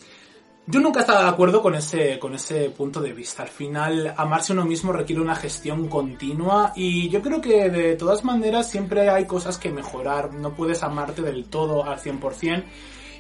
Yo 0.68 0.82
nunca 0.82 1.00
estaba 1.00 1.24
de 1.24 1.30
acuerdo 1.30 1.62
con 1.62 1.76
ese, 1.76 2.20
con 2.20 2.36
ese 2.36 2.72
punto 2.72 3.00
de 3.00 3.14
vista. 3.14 3.44
Al 3.44 3.50
final, 3.50 4.14
amarse 4.18 4.52
uno 4.52 4.66
mismo 4.66 4.92
requiere 4.92 5.22
una 5.22 5.36
gestión 5.36 5.88
continua 5.88 6.74
y 6.76 7.08
yo 7.08 7.22
creo 7.22 7.40
que 7.40 7.70
de 7.70 7.96
todas 7.96 8.26
maneras 8.26 8.70
siempre 8.70 9.10
hay 9.10 9.26
cosas 9.26 9.58
que 9.58 9.72
mejorar. 9.72 10.34
No 10.34 10.54
puedes 10.56 10.84
amarte 10.84 11.22
del 11.22 11.46
todo 11.46 11.86
al 11.86 12.00
100% 12.00 12.66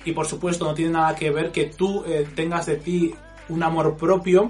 y 0.03 0.11
por 0.11 0.25
supuesto 0.25 0.65
no 0.65 0.73
tiene 0.73 0.91
nada 0.91 1.15
que 1.15 1.31
ver 1.31 1.51
que 1.51 1.65
tú 1.65 2.03
eh, 2.05 2.27
tengas 2.35 2.65
de 2.65 2.75
ti 2.75 3.15
un 3.49 3.63
amor 3.63 3.95
propio. 3.97 4.49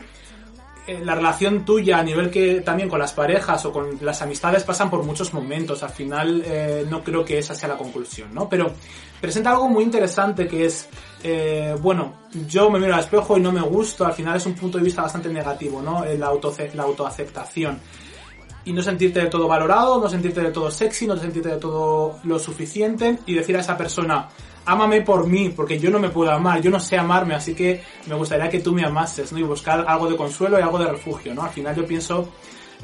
Eh, 0.87 1.01
la 1.03 1.13
relación 1.13 1.65
tuya 1.65 1.99
a 1.99 2.03
nivel 2.03 2.31
que 2.31 2.61
también 2.61 2.89
con 2.89 2.99
las 2.99 3.13
parejas 3.13 3.63
o 3.65 3.71
con 3.71 3.99
las 4.01 4.21
amistades 4.21 4.63
pasan 4.63 4.89
por 4.89 5.03
muchos 5.03 5.33
momentos. 5.33 5.83
Al 5.83 5.91
final 5.91 6.43
eh, 6.45 6.85
no 6.89 7.03
creo 7.03 7.23
que 7.23 7.37
esa 7.37 7.53
sea 7.53 7.69
la 7.69 7.77
conclusión, 7.77 8.33
¿no? 8.33 8.49
Pero 8.49 8.71
presenta 9.21 9.51
algo 9.51 9.69
muy 9.69 9.83
interesante 9.83 10.47
que 10.47 10.65
es, 10.65 10.89
bueno, 11.81 12.13
yo 12.47 12.69
me 12.69 12.79
miro 12.79 12.93
al 12.93 13.01
espejo 13.01 13.37
y 13.37 13.41
no 13.41 13.51
me 13.51 13.61
gusto. 13.61 14.05
Al 14.05 14.13
final 14.13 14.37
es 14.37 14.45
un 14.45 14.55
punto 14.55 14.77
de 14.77 14.83
vista 14.83 15.01
bastante 15.01 15.29
negativo, 15.29 15.81
¿no? 15.81 16.03
La, 16.05 16.27
auto, 16.27 16.55
la 16.73 16.83
autoaceptación 16.83 17.79
y 18.65 18.73
no 18.73 18.83
sentirte 18.83 19.19
de 19.19 19.27
todo 19.27 19.47
valorado, 19.47 19.99
no 19.99 20.09
sentirte 20.09 20.41
de 20.41 20.51
todo 20.51 20.69
sexy, 20.69 21.07
no 21.07 21.17
sentirte 21.17 21.49
de 21.49 21.57
todo 21.57 22.19
lo 22.23 22.37
suficiente 22.39 23.19
y 23.25 23.33
decir 23.33 23.55
a 23.57 23.61
esa 23.61 23.77
persona, 23.77 24.29
ámame 24.69 25.01
por 25.01 25.25
mí, 25.25 25.49
porque 25.49 25.79
yo 25.79 25.89
no 25.89 25.99
me 25.99 26.09
puedo 26.09 26.31
amar, 26.31 26.61
yo 26.61 26.69
no 26.69 26.79
sé 26.79 26.95
amarme, 26.95 27.33
así 27.33 27.55
que 27.55 27.81
me 28.05 28.13
gustaría 28.13 28.49
que 28.49 28.59
tú 28.59 28.71
me 28.71 28.85
amases, 28.85 29.31
¿no? 29.31 29.39
Y 29.39 29.43
buscar 29.43 29.83
algo 29.87 30.07
de 30.07 30.15
consuelo 30.15 30.59
y 30.59 30.61
algo 30.61 30.77
de 30.77 30.87
refugio, 30.91 31.33
¿no? 31.33 31.41
Al 31.41 31.49
final 31.49 31.75
yo 31.75 31.87
pienso 31.87 32.29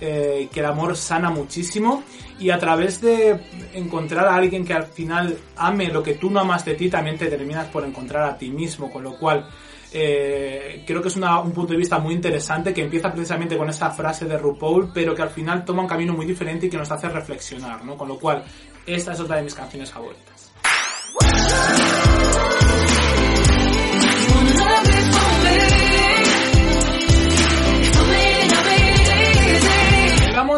eh, 0.01 0.49
que 0.51 0.61
el 0.61 0.65
amor 0.65 0.97
sana 0.97 1.29
muchísimo 1.29 2.03
y 2.39 2.49
a 2.49 2.57
través 2.57 3.01
de 3.01 3.39
encontrar 3.73 4.25
a 4.27 4.35
alguien 4.35 4.65
que 4.65 4.73
al 4.73 4.87
final 4.87 5.37
ame 5.57 5.89
lo 5.89 6.01
que 6.01 6.15
tú 6.15 6.31
no 6.31 6.39
amas 6.39 6.65
de 6.65 6.73
ti, 6.73 6.89
también 6.89 7.19
te 7.19 7.27
terminas 7.27 7.67
por 7.67 7.85
encontrar 7.85 8.23
a 8.31 8.35
ti 8.35 8.49
mismo, 8.49 8.91
con 8.91 9.03
lo 9.03 9.15
cual 9.15 9.47
eh, 9.93 10.83
creo 10.87 11.03
que 11.03 11.09
es 11.09 11.15
un 11.15 11.51
punto 11.51 11.73
de 11.73 11.77
vista 11.77 11.99
muy 11.99 12.15
interesante 12.15 12.73
que 12.73 12.81
empieza 12.81 13.13
precisamente 13.13 13.55
con 13.55 13.69
esa 13.69 13.91
frase 13.91 14.25
de 14.25 14.39
RuPaul, 14.39 14.91
pero 14.91 15.13
que 15.13 15.21
al 15.21 15.29
final 15.29 15.63
toma 15.63 15.83
un 15.83 15.87
camino 15.87 16.13
muy 16.13 16.25
diferente 16.25 16.65
y 16.65 16.69
que 16.69 16.77
nos 16.77 16.91
hace 16.91 17.07
reflexionar, 17.09 17.85
¿no? 17.85 17.95
Con 17.95 18.07
lo 18.07 18.17
cual, 18.17 18.43
esta 18.87 19.13
es 19.13 19.19
otra 19.19 19.37
de 19.37 19.43
mis 19.43 19.53
canciones 19.53 19.91
favoritas. 19.91 20.44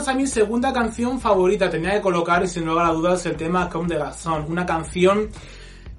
A 0.08 0.14
mi 0.14 0.26
segunda 0.26 0.72
canción 0.72 1.20
favorita. 1.20 1.70
Tenía 1.70 1.96
que 1.96 2.02
colocar, 2.02 2.42
y 2.42 2.48
sin 2.48 2.66
lugar 2.66 2.86
a 2.86 2.92
dudas, 2.92 3.26
el 3.26 3.36
tema 3.36 3.70
Come 3.70 3.90
de 3.90 3.98
Garçon. 3.98 4.46
Una 4.48 4.66
canción 4.66 5.28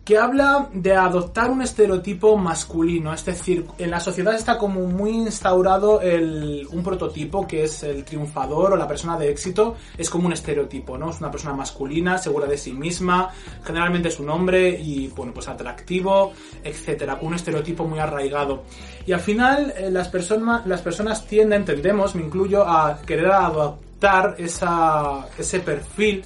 que 0.09 0.17
habla 0.17 0.71
de 0.73 0.95
adoptar 0.95 1.51
un 1.51 1.61
estereotipo 1.61 2.35
masculino, 2.39 3.13
es 3.13 3.27
decir, 3.27 3.67
en 3.77 3.91
la 3.91 4.01
sociedad 4.01 4.35
está 4.35 4.57
como 4.57 4.81
muy 4.87 5.11
instaurado 5.11 6.01
el, 6.01 6.67
un 6.73 6.83
prototipo 6.83 7.47
que 7.47 7.65
es 7.65 7.83
el 7.83 8.07
triunfador 8.07 8.73
o 8.73 8.77
la 8.79 8.89
persona 8.89 9.19
de 9.19 9.29
éxito, 9.29 9.77
es 9.99 10.09
como 10.09 10.29
un 10.29 10.33
estereotipo, 10.33 10.97
¿no? 10.97 11.11
Es 11.11 11.19
una 11.19 11.31
persona 11.31 11.53
masculina, 11.53 12.17
segura 12.17 12.47
de 12.47 12.57
sí 12.57 12.73
misma, 12.73 13.29
generalmente 13.63 14.09
es 14.09 14.19
un 14.19 14.31
hombre 14.31 14.81
y, 14.81 15.09
bueno, 15.09 15.35
pues 15.35 15.47
atractivo, 15.47 16.33
etcétera, 16.65 17.19
con 17.19 17.29
un 17.29 17.35
estereotipo 17.35 17.85
muy 17.85 17.99
arraigado. 17.99 18.63
Y 19.05 19.13
al 19.13 19.21
final 19.21 19.75
eh, 19.77 19.91
las, 19.91 20.09
personas 20.09 20.67
las 20.67 20.81
personas 20.81 21.27
tienden, 21.27 21.61
entendemos, 21.61 22.15
me 22.15 22.23
incluyo, 22.23 22.67
a 22.67 22.99
querer 23.03 23.31
adoptar 23.31 24.37
ese 24.39 25.61
perfil 25.61 26.25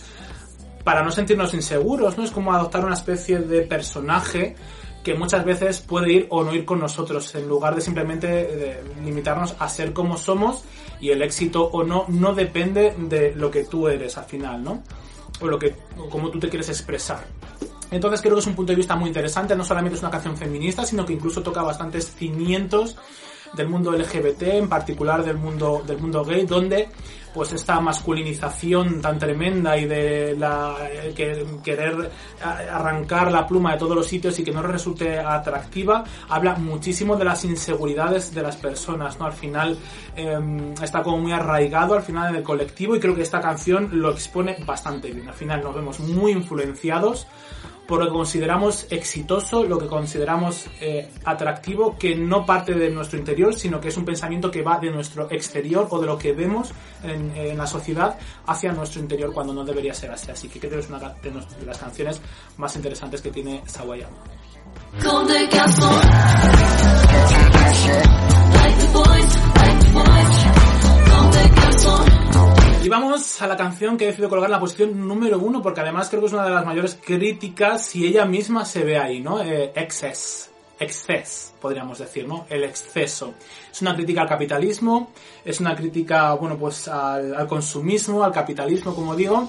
para 0.85 1.03
no 1.03 1.11
sentirnos 1.11 1.55
inseguros, 1.55 2.17
¿no? 2.17 2.25
Es 2.25 2.31
como 2.31 2.53
adoptar 2.53 2.85
una 2.85 2.95
especie 2.95 3.39
de 3.39 3.63
personaje 3.63 4.57
que 5.03 5.15
muchas 5.15 5.45
veces 5.45 5.81
puede 5.81 6.13
ir 6.13 6.27
o 6.31 6.45
no 6.45 6.55
ir 6.55 6.65
con 6.65 6.79
nosotros, 6.79 7.35
en 7.35 7.49
lugar 7.49 7.75
de 7.75 7.81
simplemente 7.81 8.29
eh, 8.51 8.83
limitarnos 9.05 9.57
a 9.59 9.69
ser 9.69 9.93
como 9.93 10.17
somos 10.17 10.63
y 11.01 11.11
el 11.11 11.23
éxito 11.23 11.65
o 11.65 11.83
no 11.83 12.05
no 12.09 12.35
depende 12.35 12.95
de 12.97 13.35
lo 13.35 13.51
que 13.51 13.65
tú 13.65 13.89
eres 13.89 14.17
al 14.17 14.25
final, 14.25 14.63
¿no? 14.63 14.83
O 15.41 15.49
lo 15.49 15.59
que, 15.59 15.75
o 15.99 16.09
cómo 16.09 16.31
tú 16.31 16.39
te 16.39 16.49
quieres 16.49 16.69
expresar. 16.69 17.25
Entonces 17.91 18.23
creo 18.23 18.35
que 18.35 18.41
es 18.41 18.47
un 18.47 18.55
punto 18.55 18.73
de 18.73 18.77
vista 18.77 18.97
muy 18.97 19.09
interesante, 19.09 19.57
no 19.57 19.65
solamente 19.65 19.97
es 19.97 20.03
una 20.03 20.11
canción 20.11 20.37
feminista, 20.37 20.87
sino 20.87 21.05
que 21.05 21.13
incluso 21.13 21.43
toca 21.43 21.63
bastantes 21.63 22.15
cimientos 22.15 22.97
del 23.55 23.69
mundo 23.69 23.93
LGBT, 23.93 24.43
en 24.43 24.69
particular 24.69 25.25
del 25.25 25.37
mundo, 25.37 25.83
del 25.87 25.99
mundo 25.99 26.25
gay, 26.25 26.47
donde 26.47 26.89
pues 27.35 27.53
esta 27.53 27.81
masculinización 27.81 29.01
tan 29.01 29.19
tremenda 29.19 29.77
y 29.77 29.87
de 29.87 30.37
la 30.37 30.77
que, 31.15 31.47
querer 31.63 32.11
arrancar 32.43 33.31
la 33.31 33.47
pluma 33.47 33.73
de 33.73 33.79
todos 33.79 33.97
los 33.97 34.07
sitios 34.07 34.39
y 34.39 34.45
que 34.45 34.53
no 34.53 34.63
resulte 34.63 35.19
atractiva 35.19 36.05
habla 36.29 36.55
muchísimo 36.55 37.17
de 37.17 37.25
las 37.25 37.45
inseguridades 37.45 38.35
de 38.35 38.43
las 38.43 38.57
personas 38.57 39.19
no 39.19 39.27
al 39.27 39.33
final 39.33 39.79
em, 40.17 40.73
está 40.83 41.03
como 41.03 41.19
muy 41.19 41.33
arraigado 41.33 41.95
al 41.95 42.03
final 42.03 42.31
en 42.31 42.37
el 42.37 42.43
colectivo 42.43 42.97
y 42.97 43.01
creo 43.01 43.15
que 43.15 43.23
esta 43.23 43.41
canción 43.41 43.89
lo 43.93 44.11
expone 44.11 44.57
bastante 44.67 45.11
bien. 45.11 45.29
Al 45.29 45.35
final 45.35 45.63
nos 45.63 45.75
vemos 45.75 46.01
muy 46.01 46.33
influenciados 46.33 47.27
por 47.93 48.01
lo 48.01 48.07
que 48.07 48.13
consideramos 48.13 48.87
exitoso, 48.89 49.65
lo 49.65 49.77
que 49.77 49.87
consideramos 49.87 50.65
eh, 50.81 51.11
atractivo, 51.27 51.95
que 51.99 52.17
no 52.17 52.47
parte 52.47 52.73
de 52.73 52.89
nuestro 52.89 53.19
interior, 53.19 53.53
sino 53.53 53.83
que 53.83 53.89
es 53.89 53.97
un 53.99 54.07
pensamiento 54.07 54.51
que 54.51 54.63
va 54.63 54.79
de 54.79 54.91
nuestro 54.91 55.31
exterior 55.31 55.89
o 55.91 56.01
de 56.01 56.07
lo 56.07 56.17
que 56.17 56.33
vemos 56.33 56.73
en, 57.03 57.55
la 57.55 57.67
sociedad 57.67 58.19
hacia 58.47 58.73
nuestro 58.73 58.99
interior 58.99 59.35
cuando 59.35 59.53
no 59.53 59.63
debería 59.63 59.93
ser 59.93 60.11
así. 60.11 60.31
Así 60.31 60.49
que 60.49 60.59
creo 60.59 60.73
que 60.73 60.79
es 60.79 60.89
una 60.89 61.01
de 61.01 61.67
las 61.67 61.77
canciones 61.77 62.19
más 62.57 62.75
interesantes 62.77 63.21
que 63.21 63.31
tiene 63.31 63.61
Sawayama. 63.67 64.17
A 73.43 73.47
la 73.47 73.57
canción 73.57 73.97
que 73.97 74.05
he 74.05 74.07
decidido 74.09 74.29
colocar 74.29 74.49
en 74.49 74.53
la 74.53 74.61
posición 74.61 75.07
número 75.07 75.39
uno, 75.39 75.63
porque 75.63 75.81
además 75.81 76.09
creo 76.09 76.21
que 76.21 76.29
es 76.29 76.33
una 76.33 76.45
de 76.45 76.51
las 76.51 76.65
mayores 76.65 76.99
críticas 77.05 77.95
y 77.97 78.07
ella 78.07 78.25
misma 78.25 78.65
se 78.65 78.85
ve 78.85 78.99
ahí, 78.99 79.21
¿no? 79.21 79.43
Eh, 79.43 79.73
excess. 79.75 80.51
Podríamos 81.61 81.99
decir, 81.99 82.27
¿no? 82.27 82.47
El 82.49 82.65
exceso. 82.65 83.35
Es 83.71 83.83
una 83.83 83.95
crítica 83.95 84.23
al 84.23 84.29
capitalismo, 84.29 85.13
es 85.45 85.61
una 85.61 85.77
crítica, 85.77 86.35
bueno, 86.35 86.57
pues 86.59 86.89
al 86.89 87.47
consumismo, 87.47 88.25
al 88.25 88.33
capitalismo, 88.33 88.95
como 88.95 89.15
digo, 89.15 89.49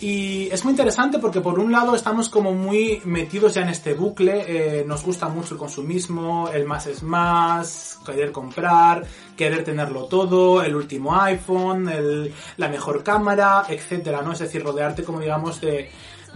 y 0.00 0.48
es 0.50 0.64
muy 0.64 0.72
interesante 0.72 1.18
porque 1.18 1.40
por 1.40 1.58
un 1.58 1.72
lado 1.72 1.94
estamos 1.94 2.28
como 2.28 2.52
muy 2.52 3.00
metidos 3.04 3.54
ya 3.54 3.62
en 3.62 3.68
este 3.68 3.94
bucle, 3.94 4.44
eh, 4.46 4.84
nos 4.84 5.04
gusta 5.04 5.28
mucho 5.28 5.54
el 5.54 5.60
consumismo, 5.60 6.48
el 6.52 6.64
más 6.64 6.86
es 6.86 7.02
más, 7.02 7.98
querer 8.04 8.32
comprar, 8.32 9.04
querer 9.36 9.64
tenerlo 9.64 10.04
todo, 10.04 10.62
el 10.62 10.74
último 10.74 11.20
iPhone, 11.20 11.90
la 12.56 12.68
mejor 12.68 13.02
cámara, 13.02 13.64
etcétera, 13.68 14.22
¿no? 14.22 14.32
Es 14.32 14.40
decir, 14.40 14.62
rodearte 14.62 15.04
como 15.04 15.20
digamos 15.20 15.60
de, 15.60 15.90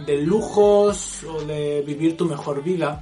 de 0.05 0.17
lujos 0.17 1.23
o 1.23 1.41
de 1.41 1.83
vivir 1.85 2.17
tu 2.17 2.25
mejor 2.25 2.63
vida. 2.63 3.01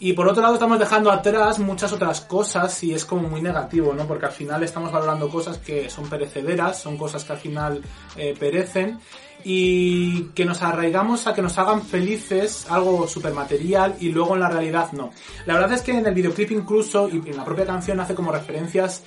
Y 0.00 0.12
por 0.12 0.28
otro 0.28 0.42
lado 0.42 0.54
estamos 0.54 0.78
dejando 0.78 1.10
atrás 1.10 1.58
muchas 1.58 1.92
otras 1.92 2.20
cosas 2.22 2.82
y 2.82 2.92
es 2.92 3.04
como 3.04 3.28
muy 3.28 3.40
negativo, 3.40 3.94
¿no? 3.94 4.06
Porque 4.06 4.26
al 4.26 4.32
final 4.32 4.62
estamos 4.62 4.90
valorando 4.90 5.28
cosas 5.28 5.58
que 5.58 5.88
son 5.88 6.08
perecederas, 6.08 6.80
son 6.80 6.96
cosas 6.96 7.24
que 7.24 7.32
al 7.32 7.38
final 7.38 7.82
eh, 8.16 8.34
perecen 8.38 8.98
y 9.44 10.24
que 10.34 10.44
nos 10.44 10.62
arraigamos 10.62 11.26
a 11.26 11.34
que 11.34 11.42
nos 11.42 11.58
hagan 11.58 11.82
felices 11.82 12.66
algo 12.70 13.06
material 13.34 13.96
y 14.00 14.10
luego 14.10 14.34
en 14.34 14.40
la 14.40 14.48
realidad 14.48 14.92
no. 14.92 15.10
La 15.46 15.54
verdad 15.54 15.72
es 15.72 15.82
que 15.82 15.92
en 15.92 16.06
el 16.06 16.14
videoclip 16.14 16.50
incluso 16.52 17.08
y 17.08 17.16
en 17.16 17.36
la 17.36 17.44
propia 17.44 17.66
canción 17.66 18.00
hace 18.00 18.14
como 18.14 18.32
referencias, 18.32 19.02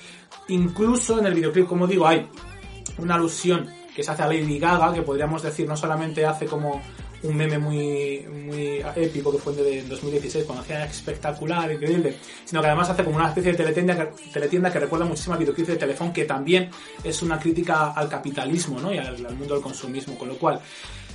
incluso 0.48 1.18
en 1.18 1.26
el 1.26 1.34
videoclip 1.34 1.66
como 1.66 1.86
digo 1.86 2.06
hay 2.06 2.28
una 2.98 3.16
alusión 3.16 3.68
que 3.94 4.02
se 4.04 4.12
hace 4.12 4.22
a 4.22 4.28
Lady 4.28 4.58
Gaga, 4.58 4.92
que 4.92 5.02
podríamos 5.02 5.42
decir 5.42 5.68
no 5.68 5.76
solamente 5.76 6.24
hace 6.24 6.46
como 6.46 6.80
un 7.22 7.36
meme 7.36 7.58
muy, 7.58 8.24
muy 8.28 8.80
épico 8.96 9.32
que 9.32 9.38
fue 9.38 9.52
de 9.54 9.82
2016 9.82 10.44
cuando 10.44 10.62
hacía 10.62 10.84
espectacular, 10.84 11.70
increíble, 11.72 12.16
sino 12.44 12.60
que 12.60 12.66
además 12.68 12.90
hace 12.90 13.04
como 13.04 13.16
una 13.16 13.28
especie 13.28 13.52
de 13.52 13.58
teletienda 13.58 13.96
que, 13.96 14.30
teletienda 14.32 14.70
que 14.70 14.78
recuerda 14.78 15.04
muchísimo 15.04 15.34
al 15.34 15.40
videoclip 15.40 15.66
de 15.66 15.76
Telefón, 15.76 16.12
que 16.12 16.24
también 16.24 16.70
es 17.02 17.22
una 17.22 17.38
crítica 17.38 17.92
al 17.92 18.08
capitalismo 18.08 18.80
¿no? 18.80 18.92
y 18.92 18.98
al, 18.98 19.18
mundo 19.36 19.54
del 19.54 19.62
consumismo, 19.62 20.16
con 20.16 20.28
lo 20.28 20.38
cual 20.38 20.60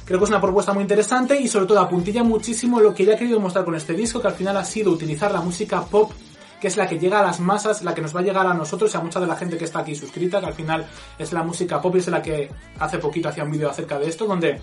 creo 0.06 0.20
que 0.20 0.26
es 0.26 0.30
una 0.30 0.42
propuesta 0.42 0.74
muy 0.74 0.82
interesante 0.82 1.40
y 1.40 1.48
sobre 1.48 1.66
todo 1.66 1.80
apuntilla 1.80 2.24
muchísimo 2.24 2.80
lo 2.80 2.94
que 2.94 3.04
ella 3.04 3.16
ha 3.16 3.18
querido 3.18 3.40
mostrar 3.40 3.64
con 3.64 3.76
este 3.76 3.94
disco, 3.94 4.22
que 4.22 4.28
al 4.28 4.36
final 4.36 4.58
ha 4.58 4.66
sido 4.66 4.92
utilizar 4.92 5.32
la 5.32 5.42
música 5.42 5.82
pop 5.86 6.12
que 6.60 6.70
es 6.70 6.78
la 6.78 6.88
que 6.88 6.98
llega 6.98 7.20
a 7.20 7.24
las 7.24 7.42
masas, 7.42 7.84
la 7.84 7.94
que 7.94 8.00
nos 8.00 8.16
va 8.16 8.22
a 8.22 8.24
llegar 8.24 8.48
a 8.48 8.54
nosotros 8.54 8.94
y 8.94 8.96
a 8.96 9.02
mucha 9.02 9.20
de 9.20 9.28
la 9.28 9.36
gente 9.36 9.58
que 9.58 9.66
está 9.66 9.80
aquí 9.80 9.96
suscrita, 9.96 10.40
que 10.40 10.46
al 10.46 10.54
final 10.54 10.88
es 11.20 11.34
la 11.34 11.44
música 11.44 11.82
pop 11.82 11.94
y 11.98 12.00
es 12.00 12.08
la 12.08 12.22
que 12.22 12.50
hace 12.80 13.00
poquito 13.00 13.28
hacía 13.28 13.44
un 13.44 13.52
vídeo 13.52 13.70
acerca 13.70 14.00
de 14.00 14.08
esto, 14.08 14.26
donde 14.26 14.62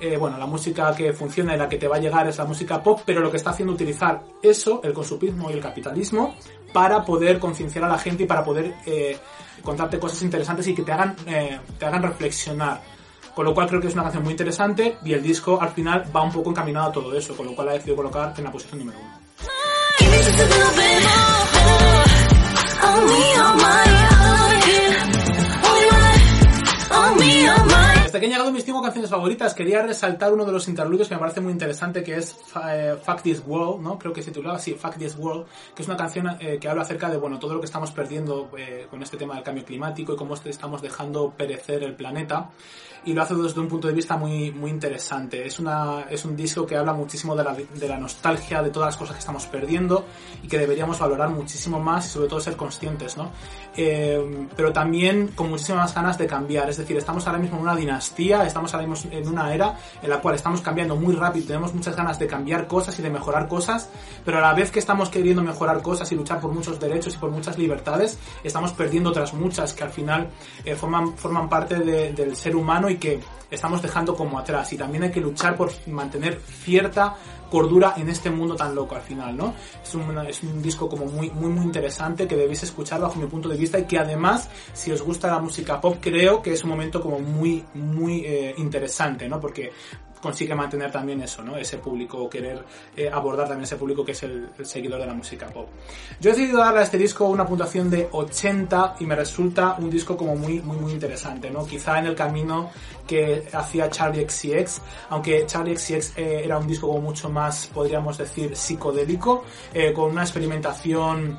eh, 0.00 0.16
bueno, 0.16 0.38
la 0.38 0.46
música 0.46 0.94
que 0.94 1.12
funciona 1.12 1.54
y 1.54 1.58
la 1.58 1.68
que 1.68 1.78
te 1.78 1.88
va 1.88 1.96
a 1.96 1.98
llegar 1.98 2.26
es 2.28 2.38
la 2.38 2.44
música 2.44 2.82
pop, 2.82 3.00
pero 3.04 3.20
lo 3.20 3.30
que 3.30 3.36
está 3.36 3.50
haciendo 3.50 3.74
utilizar 3.74 4.22
eso, 4.42 4.80
el 4.84 4.92
consumismo 4.92 5.50
y 5.50 5.54
el 5.54 5.60
capitalismo, 5.60 6.34
para 6.72 7.04
poder 7.04 7.38
concienciar 7.38 7.84
a 7.84 7.88
la 7.88 7.98
gente 7.98 8.24
y 8.24 8.26
para 8.26 8.44
poder 8.44 8.74
eh, 8.84 9.18
contarte 9.62 9.98
cosas 9.98 10.22
interesantes 10.22 10.66
y 10.68 10.74
que 10.74 10.82
te 10.82 10.92
hagan, 10.92 11.16
eh, 11.26 11.58
te 11.78 11.86
hagan 11.86 12.02
reflexionar. 12.02 12.80
Con 13.34 13.44
lo 13.44 13.54
cual 13.54 13.68
creo 13.68 13.80
que 13.80 13.88
es 13.88 13.94
una 13.94 14.02
canción 14.02 14.22
muy 14.24 14.32
interesante 14.32 14.96
y 15.04 15.12
el 15.12 15.22
disco 15.22 15.60
al 15.60 15.70
final 15.70 16.04
va 16.14 16.22
un 16.22 16.32
poco 16.32 16.50
encaminado 16.50 16.88
a 16.88 16.92
todo 16.92 17.14
eso, 17.16 17.36
con 17.36 17.46
lo 17.46 17.54
cual 17.54 17.68
ha 17.68 17.72
decidido 17.72 17.96
colocar 17.96 18.32
en 18.36 18.44
la 18.44 18.50
posición 18.50 18.78
número 18.78 18.98
uno. 18.98 19.26
Hasta 28.16 28.22
que 28.22 28.26
han 28.28 28.32
llegado 28.32 28.50
mis 28.50 28.64
cinco 28.64 28.80
canciones 28.80 29.10
favoritas, 29.10 29.52
quería 29.52 29.82
resaltar 29.82 30.32
uno 30.32 30.46
de 30.46 30.52
los 30.52 30.68
interludios 30.68 31.06
que 31.06 31.14
me 31.16 31.20
parece 31.20 31.42
muy 31.42 31.52
interesante, 31.52 32.02
que 32.02 32.16
es 32.16 32.34
eh, 32.66 32.96
Fuck 33.04 33.20
This 33.20 33.42
World, 33.46 33.82
¿no? 33.82 33.98
Creo 33.98 34.14
que 34.14 34.22
se 34.22 34.30
titulaba 34.30 34.56
así, 34.56 34.72
Fuck 34.72 34.96
This 34.96 35.16
World, 35.18 35.44
que 35.74 35.82
es 35.82 35.88
una 35.88 35.98
canción 35.98 36.34
eh, 36.40 36.56
que 36.58 36.66
habla 36.66 36.80
acerca 36.80 37.10
de, 37.10 37.18
bueno, 37.18 37.38
todo 37.38 37.52
lo 37.52 37.60
que 37.60 37.66
estamos 37.66 37.90
perdiendo 37.90 38.48
eh, 38.56 38.86
con 38.88 39.02
este 39.02 39.18
tema 39.18 39.34
del 39.34 39.44
cambio 39.44 39.66
climático 39.66 40.14
y 40.14 40.16
cómo 40.16 40.34
estamos 40.34 40.80
dejando 40.80 41.34
perecer 41.36 41.82
el 41.82 41.94
planeta 41.94 42.48
y 43.06 43.12
lo 43.12 43.22
hace 43.22 43.34
desde 43.36 43.60
un 43.60 43.68
punto 43.68 43.86
de 43.86 43.94
vista 43.94 44.16
muy, 44.16 44.50
muy 44.50 44.70
interesante. 44.70 45.46
Es, 45.46 45.60
una, 45.60 46.06
es 46.10 46.24
un 46.24 46.36
disco 46.36 46.66
que 46.66 46.76
habla 46.76 46.92
muchísimo 46.92 47.36
de 47.36 47.44
la, 47.44 47.54
de 47.54 47.88
la 47.88 47.96
nostalgia, 47.98 48.62
de 48.62 48.70
todas 48.70 48.88
las 48.88 48.96
cosas 48.96 49.14
que 49.14 49.20
estamos 49.20 49.46
perdiendo 49.46 50.04
y 50.42 50.48
que 50.48 50.58
deberíamos 50.58 50.98
valorar 50.98 51.30
muchísimo 51.30 51.78
más 51.78 52.06
y 52.06 52.08
sobre 52.10 52.28
todo 52.28 52.40
ser 52.40 52.56
conscientes, 52.56 53.16
¿no? 53.16 53.30
Eh, 53.76 54.48
pero 54.56 54.72
también 54.72 55.28
con 55.28 55.50
muchísimas 55.50 55.94
ganas 55.94 56.18
de 56.18 56.26
cambiar. 56.26 56.68
Es 56.68 56.78
decir, 56.78 56.96
estamos 56.96 57.26
ahora 57.28 57.38
mismo 57.38 57.58
en 57.58 57.62
una 57.62 57.76
dinastía, 57.76 58.44
estamos 58.44 58.74
ahora 58.74 58.88
mismo 58.88 59.10
en 59.12 59.28
una 59.28 59.54
era 59.54 59.76
en 60.02 60.10
la 60.10 60.20
cual 60.20 60.34
estamos 60.34 60.60
cambiando 60.60 60.96
muy 60.96 61.14
rápido, 61.14 61.46
tenemos 61.46 61.72
muchas 61.72 61.94
ganas 61.94 62.18
de 62.18 62.26
cambiar 62.26 62.66
cosas 62.66 62.98
y 62.98 63.02
de 63.02 63.10
mejorar 63.10 63.46
cosas, 63.46 63.88
pero 64.24 64.38
a 64.38 64.40
la 64.40 64.52
vez 64.52 64.72
que 64.72 64.80
estamos 64.80 65.10
queriendo 65.10 65.42
mejorar 65.42 65.80
cosas 65.80 66.10
y 66.10 66.16
luchar 66.16 66.40
por 66.40 66.52
muchos 66.52 66.80
derechos 66.80 67.14
y 67.14 67.18
por 67.18 67.30
muchas 67.30 67.56
libertades, 67.56 68.18
estamos 68.42 68.72
perdiendo 68.72 69.10
otras 69.10 69.32
muchas 69.32 69.72
que 69.72 69.84
al 69.84 69.90
final 69.90 70.28
eh, 70.64 70.74
forman, 70.74 71.16
forman 71.16 71.48
parte 71.48 71.78
del 71.78 72.34
ser 72.34 72.56
humano 72.56 72.90
que 72.96 73.20
estamos 73.50 73.82
dejando 73.82 74.14
como 74.14 74.38
atrás 74.38 74.72
y 74.72 74.76
también 74.76 75.04
hay 75.04 75.10
que 75.10 75.20
luchar 75.20 75.56
por 75.56 75.70
mantener 75.88 76.40
cierta 76.40 77.14
cordura 77.50 77.94
en 77.96 78.08
este 78.08 78.30
mundo 78.30 78.56
tan 78.56 78.74
loco 78.74 78.96
al 78.96 79.02
final, 79.02 79.36
¿no? 79.36 79.54
Es 79.82 79.94
un, 79.94 80.18
es 80.26 80.42
un 80.42 80.60
disco 80.60 80.88
como 80.88 81.06
muy, 81.06 81.30
muy, 81.30 81.48
muy 81.48 81.64
interesante 81.64 82.26
que 82.26 82.36
debéis 82.36 82.64
escuchar 82.64 83.00
bajo 83.00 83.20
mi 83.20 83.26
punto 83.26 83.48
de 83.48 83.56
vista 83.56 83.78
y 83.78 83.84
que 83.84 83.98
además, 83.98 84.48
si 84.72 84.90
os 84.90 85.02
gusta 85.02 85.28
la 85.28 85.38
música 85.38 85.80
pop, 85.80 85.98
creo 86.00 86.42
que 86.42 86.52
es 86.52 86.64
un 86.64 86.70
momento 86.70 87.00
como 87.00 87.20
muy, 87.20 87.64
muy 87.74 88.24
eh, 88.24 88.54
interesante, 88.58 89.28
¿no? 89.28 89.40
Porque 89.40 89.72
consigue 90.20 90.54
mantener 90.54 90.90
también 90.90 91.20
eso, 91.22 91.42
¿no? 91.42 91.56
Ese 91.56 91.78
público, 91.78 92.28
querer 92.28 92.64
eh, 92.96 93.10
abordar 93.12 93.48
también 93.48 93.64
ese 93.64 93.76
público 93.76 94.04
que 94.04 94.12
es 94.12 94.22
el, 94.22 94.48
seguidor 94.62 95.00
de 95.00 95.06
la 95.06 95.14
música 95.14 95.46
pop. 95.48 95.68
Yo 96.20 96.30
he 96.30 96.32
decidido 96.34 96.58
darle 96.58 96.80
a 96.80 96.82
este 96.82 96.98
disco 96.98 97.26
una 97.26 97.46
puntuación 97.46 97.90
de 97.90 98.08
80 98.10 98.96
y 99.00 99.06
me 99.06 99.14
resulta 99.14 99.76
un 99.78 99.90
disco 99.90 100.16
como 100.16 100.36
muy, 100.36 100.60
muy, 100.60 100.76
muy 100.76 100.92
interesante, 100.92 101.50
¿no? 101.50 101.66
Quizá 101.66 101.98
en 101.98 102.06
el 102.06 102.14
camino 102.14 102.70
que 103.06 103.46
hacía 103.52 103.88
Charlie 103.88 104.28
XCX, 104.28 104.80
aunque 105.10 105.46
Charlie 105.46 105.76
XCX 105.76 106.18
eh, 106.18 106.42
era 106.44 106.58
un 106.58 106.66
disco 106.66 106.88
como 106.88 107.00
mucho 107.00 107.30
más, 107.30 107.66
podríamos 107.68 108.18
decir, 108.18 108.56
psicodélico, 108.56 109.44
eh, 109.72 109.92
con 109.92 110.10
una 110.10 110.22
experimentación 110.22 111.38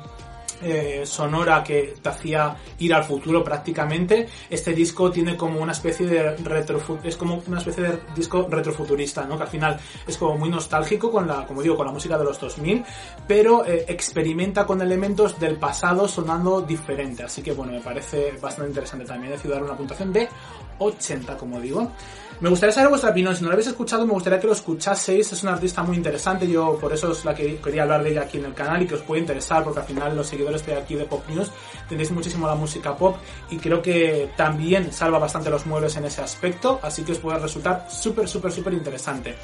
eh, 0.62 1.02
sonora 1.04 1.62
que 1.62 1.94
te 2.00 2.08
hacía 2.08 2.56
ir 2.78 2.94
al 2.94 3.04
futuro 3.04 3.42
prácticamente. 3.44 4.28
Este 4.50 4.72
disco 4.72 5.10
tiene 5.10 5.36
como 5.36 5.60
una 5.60 5.72
especie 5.72 6.06
de 6.06 6.36
es 7.04 7.16
como 7.16 7.42
una 7.46 7.58
especie 7.58 7.84
de 7.84 7.98
disco 8.14 8.46
retrofuturista, 8.50 9.24
¿no? 9.24 9.36
Que 9.36 9.44
al 9.44 9.48
final 9.48 9.80
es 10.06 10.16
como 10.16 10.36
muy 10.36 10.48
nostálgico 10.48 11.10
con 11.10 11.26
la, 11.26 11.46
como 11.46 11.62
digo, 11.62 11.76
con 11.76 11.86
la 11.86 11.92
música 11.92 12.18
de 12.18 12.24
los 12.24 12.40
2000, 12.40 12.84
pero 13.26 13.64
eh, 13.66 13.84
experimenta 13.88 14.66
con 14.66 14.80
elementos 14.82 15.38
del 15.38 15.56
pasado 15.56 16.08
sonando 16.08 16.62
diferente. 16.62 17.22
Así 17.22 17.42
que 17.42 17.52
bueno, 17.52 17.72
me 17.72 17.80
parece 17.80 18.32
bastante 18.40 18.70
interesante 18.70 19.04
también. 19.04 19.32
He 19.32 19.36
decidido 19.36 19.54
dar 19.56 19.64
una 19.64 19.76
puntuación 19.76 20.12
de 20.12 20.28
80, 20.78 21.36
como 21.36 21.60
digo. 21.60 21.90
Me 22.40 22.48
gustaría 22.48 22.72
saber 22.72 22.90
vuestra 22.90 23.10
opinión. 23.10 23.34
Si 23.34 23.42
no 23.42 23.48
lo 23.48 23.54
habéis 23.54 23.66
escuchado, 23.66 24.06
me 24.06 24.12
gustaría 24.12 24.38
que 24.38 24.46
lo 24.46 24.52
escuchaseis. 24.52 25.32
Es 25.32 25.42
una 25.42 25.54
artista 25.54 25.82
muy 25.82 25.96
interesante. 25.96 26.46
Yo 26.46 26.78
por 26.78 26.92
eso 26.92 27.10
es 27.10 27.24
la 27.24 27.34
que 27.34 27.56
quería 27.56 27.82
hablar 27.82 28.04
de 28.04 28.10
ella 28.10 28.22
aquí 28.22 28.38
en 28.38 28.44
el 28.44 28.54
canal 28.54 28.80
y 28.82 28.86
que 28.86 28.94
os 28.94 29.02
puede 29.02 29.20
interesar, 29.20 29.64
porque 29.64 29.80
al 29.80 29.86
final 29.86 30.14
los 30.14 30.28
seguidores 30.28 30.64
de 30.64 30.76
aquí 30.76 30.94
de 30.94 31.04
Pop 31.04 31.24
News 31.28 31.50
tenéis 31.88 32.12
muchísimo 32.12 32.46
la 32.46 32.54
música 32.54 32.96
pop 32.96 33.16
y 33.50 33.56
creo 33.56 33.82
que 33.82 34.30
también 34.36 34.92
salva 34.92 35.18
bastante 35.18 35.50
los 35.50 35.66
muebles 35.66 35.96
en 35.96 36.04
ese 36.04 36.22
aspecto. 36.22 36.78
Así 36.82 37.02
que 37.02 37.12
os 37.12 37.18
puede 37.18 37.40
resultar 37.40 37.86
súper, 37.90 38.28
súper, 38.28 38.52
súper 38.52 38.72
interesante. 38.72 39.34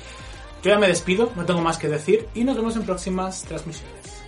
Yo 0.63 0.71
ya 0.71 0.79
me 0.79 0.87
despido, 0.87 1.33
no 1.35 1.45
tengo 1.45 1.61
más 1.61 1.79
que 1.79 1.89
decir 1.89 2.29
y 2.33 2.45
nos 2.45 2.57
vemos 2.57 2.77
en 2.77 2.85
próximas 2.85 3.43
transmisiones. 3.43 4.25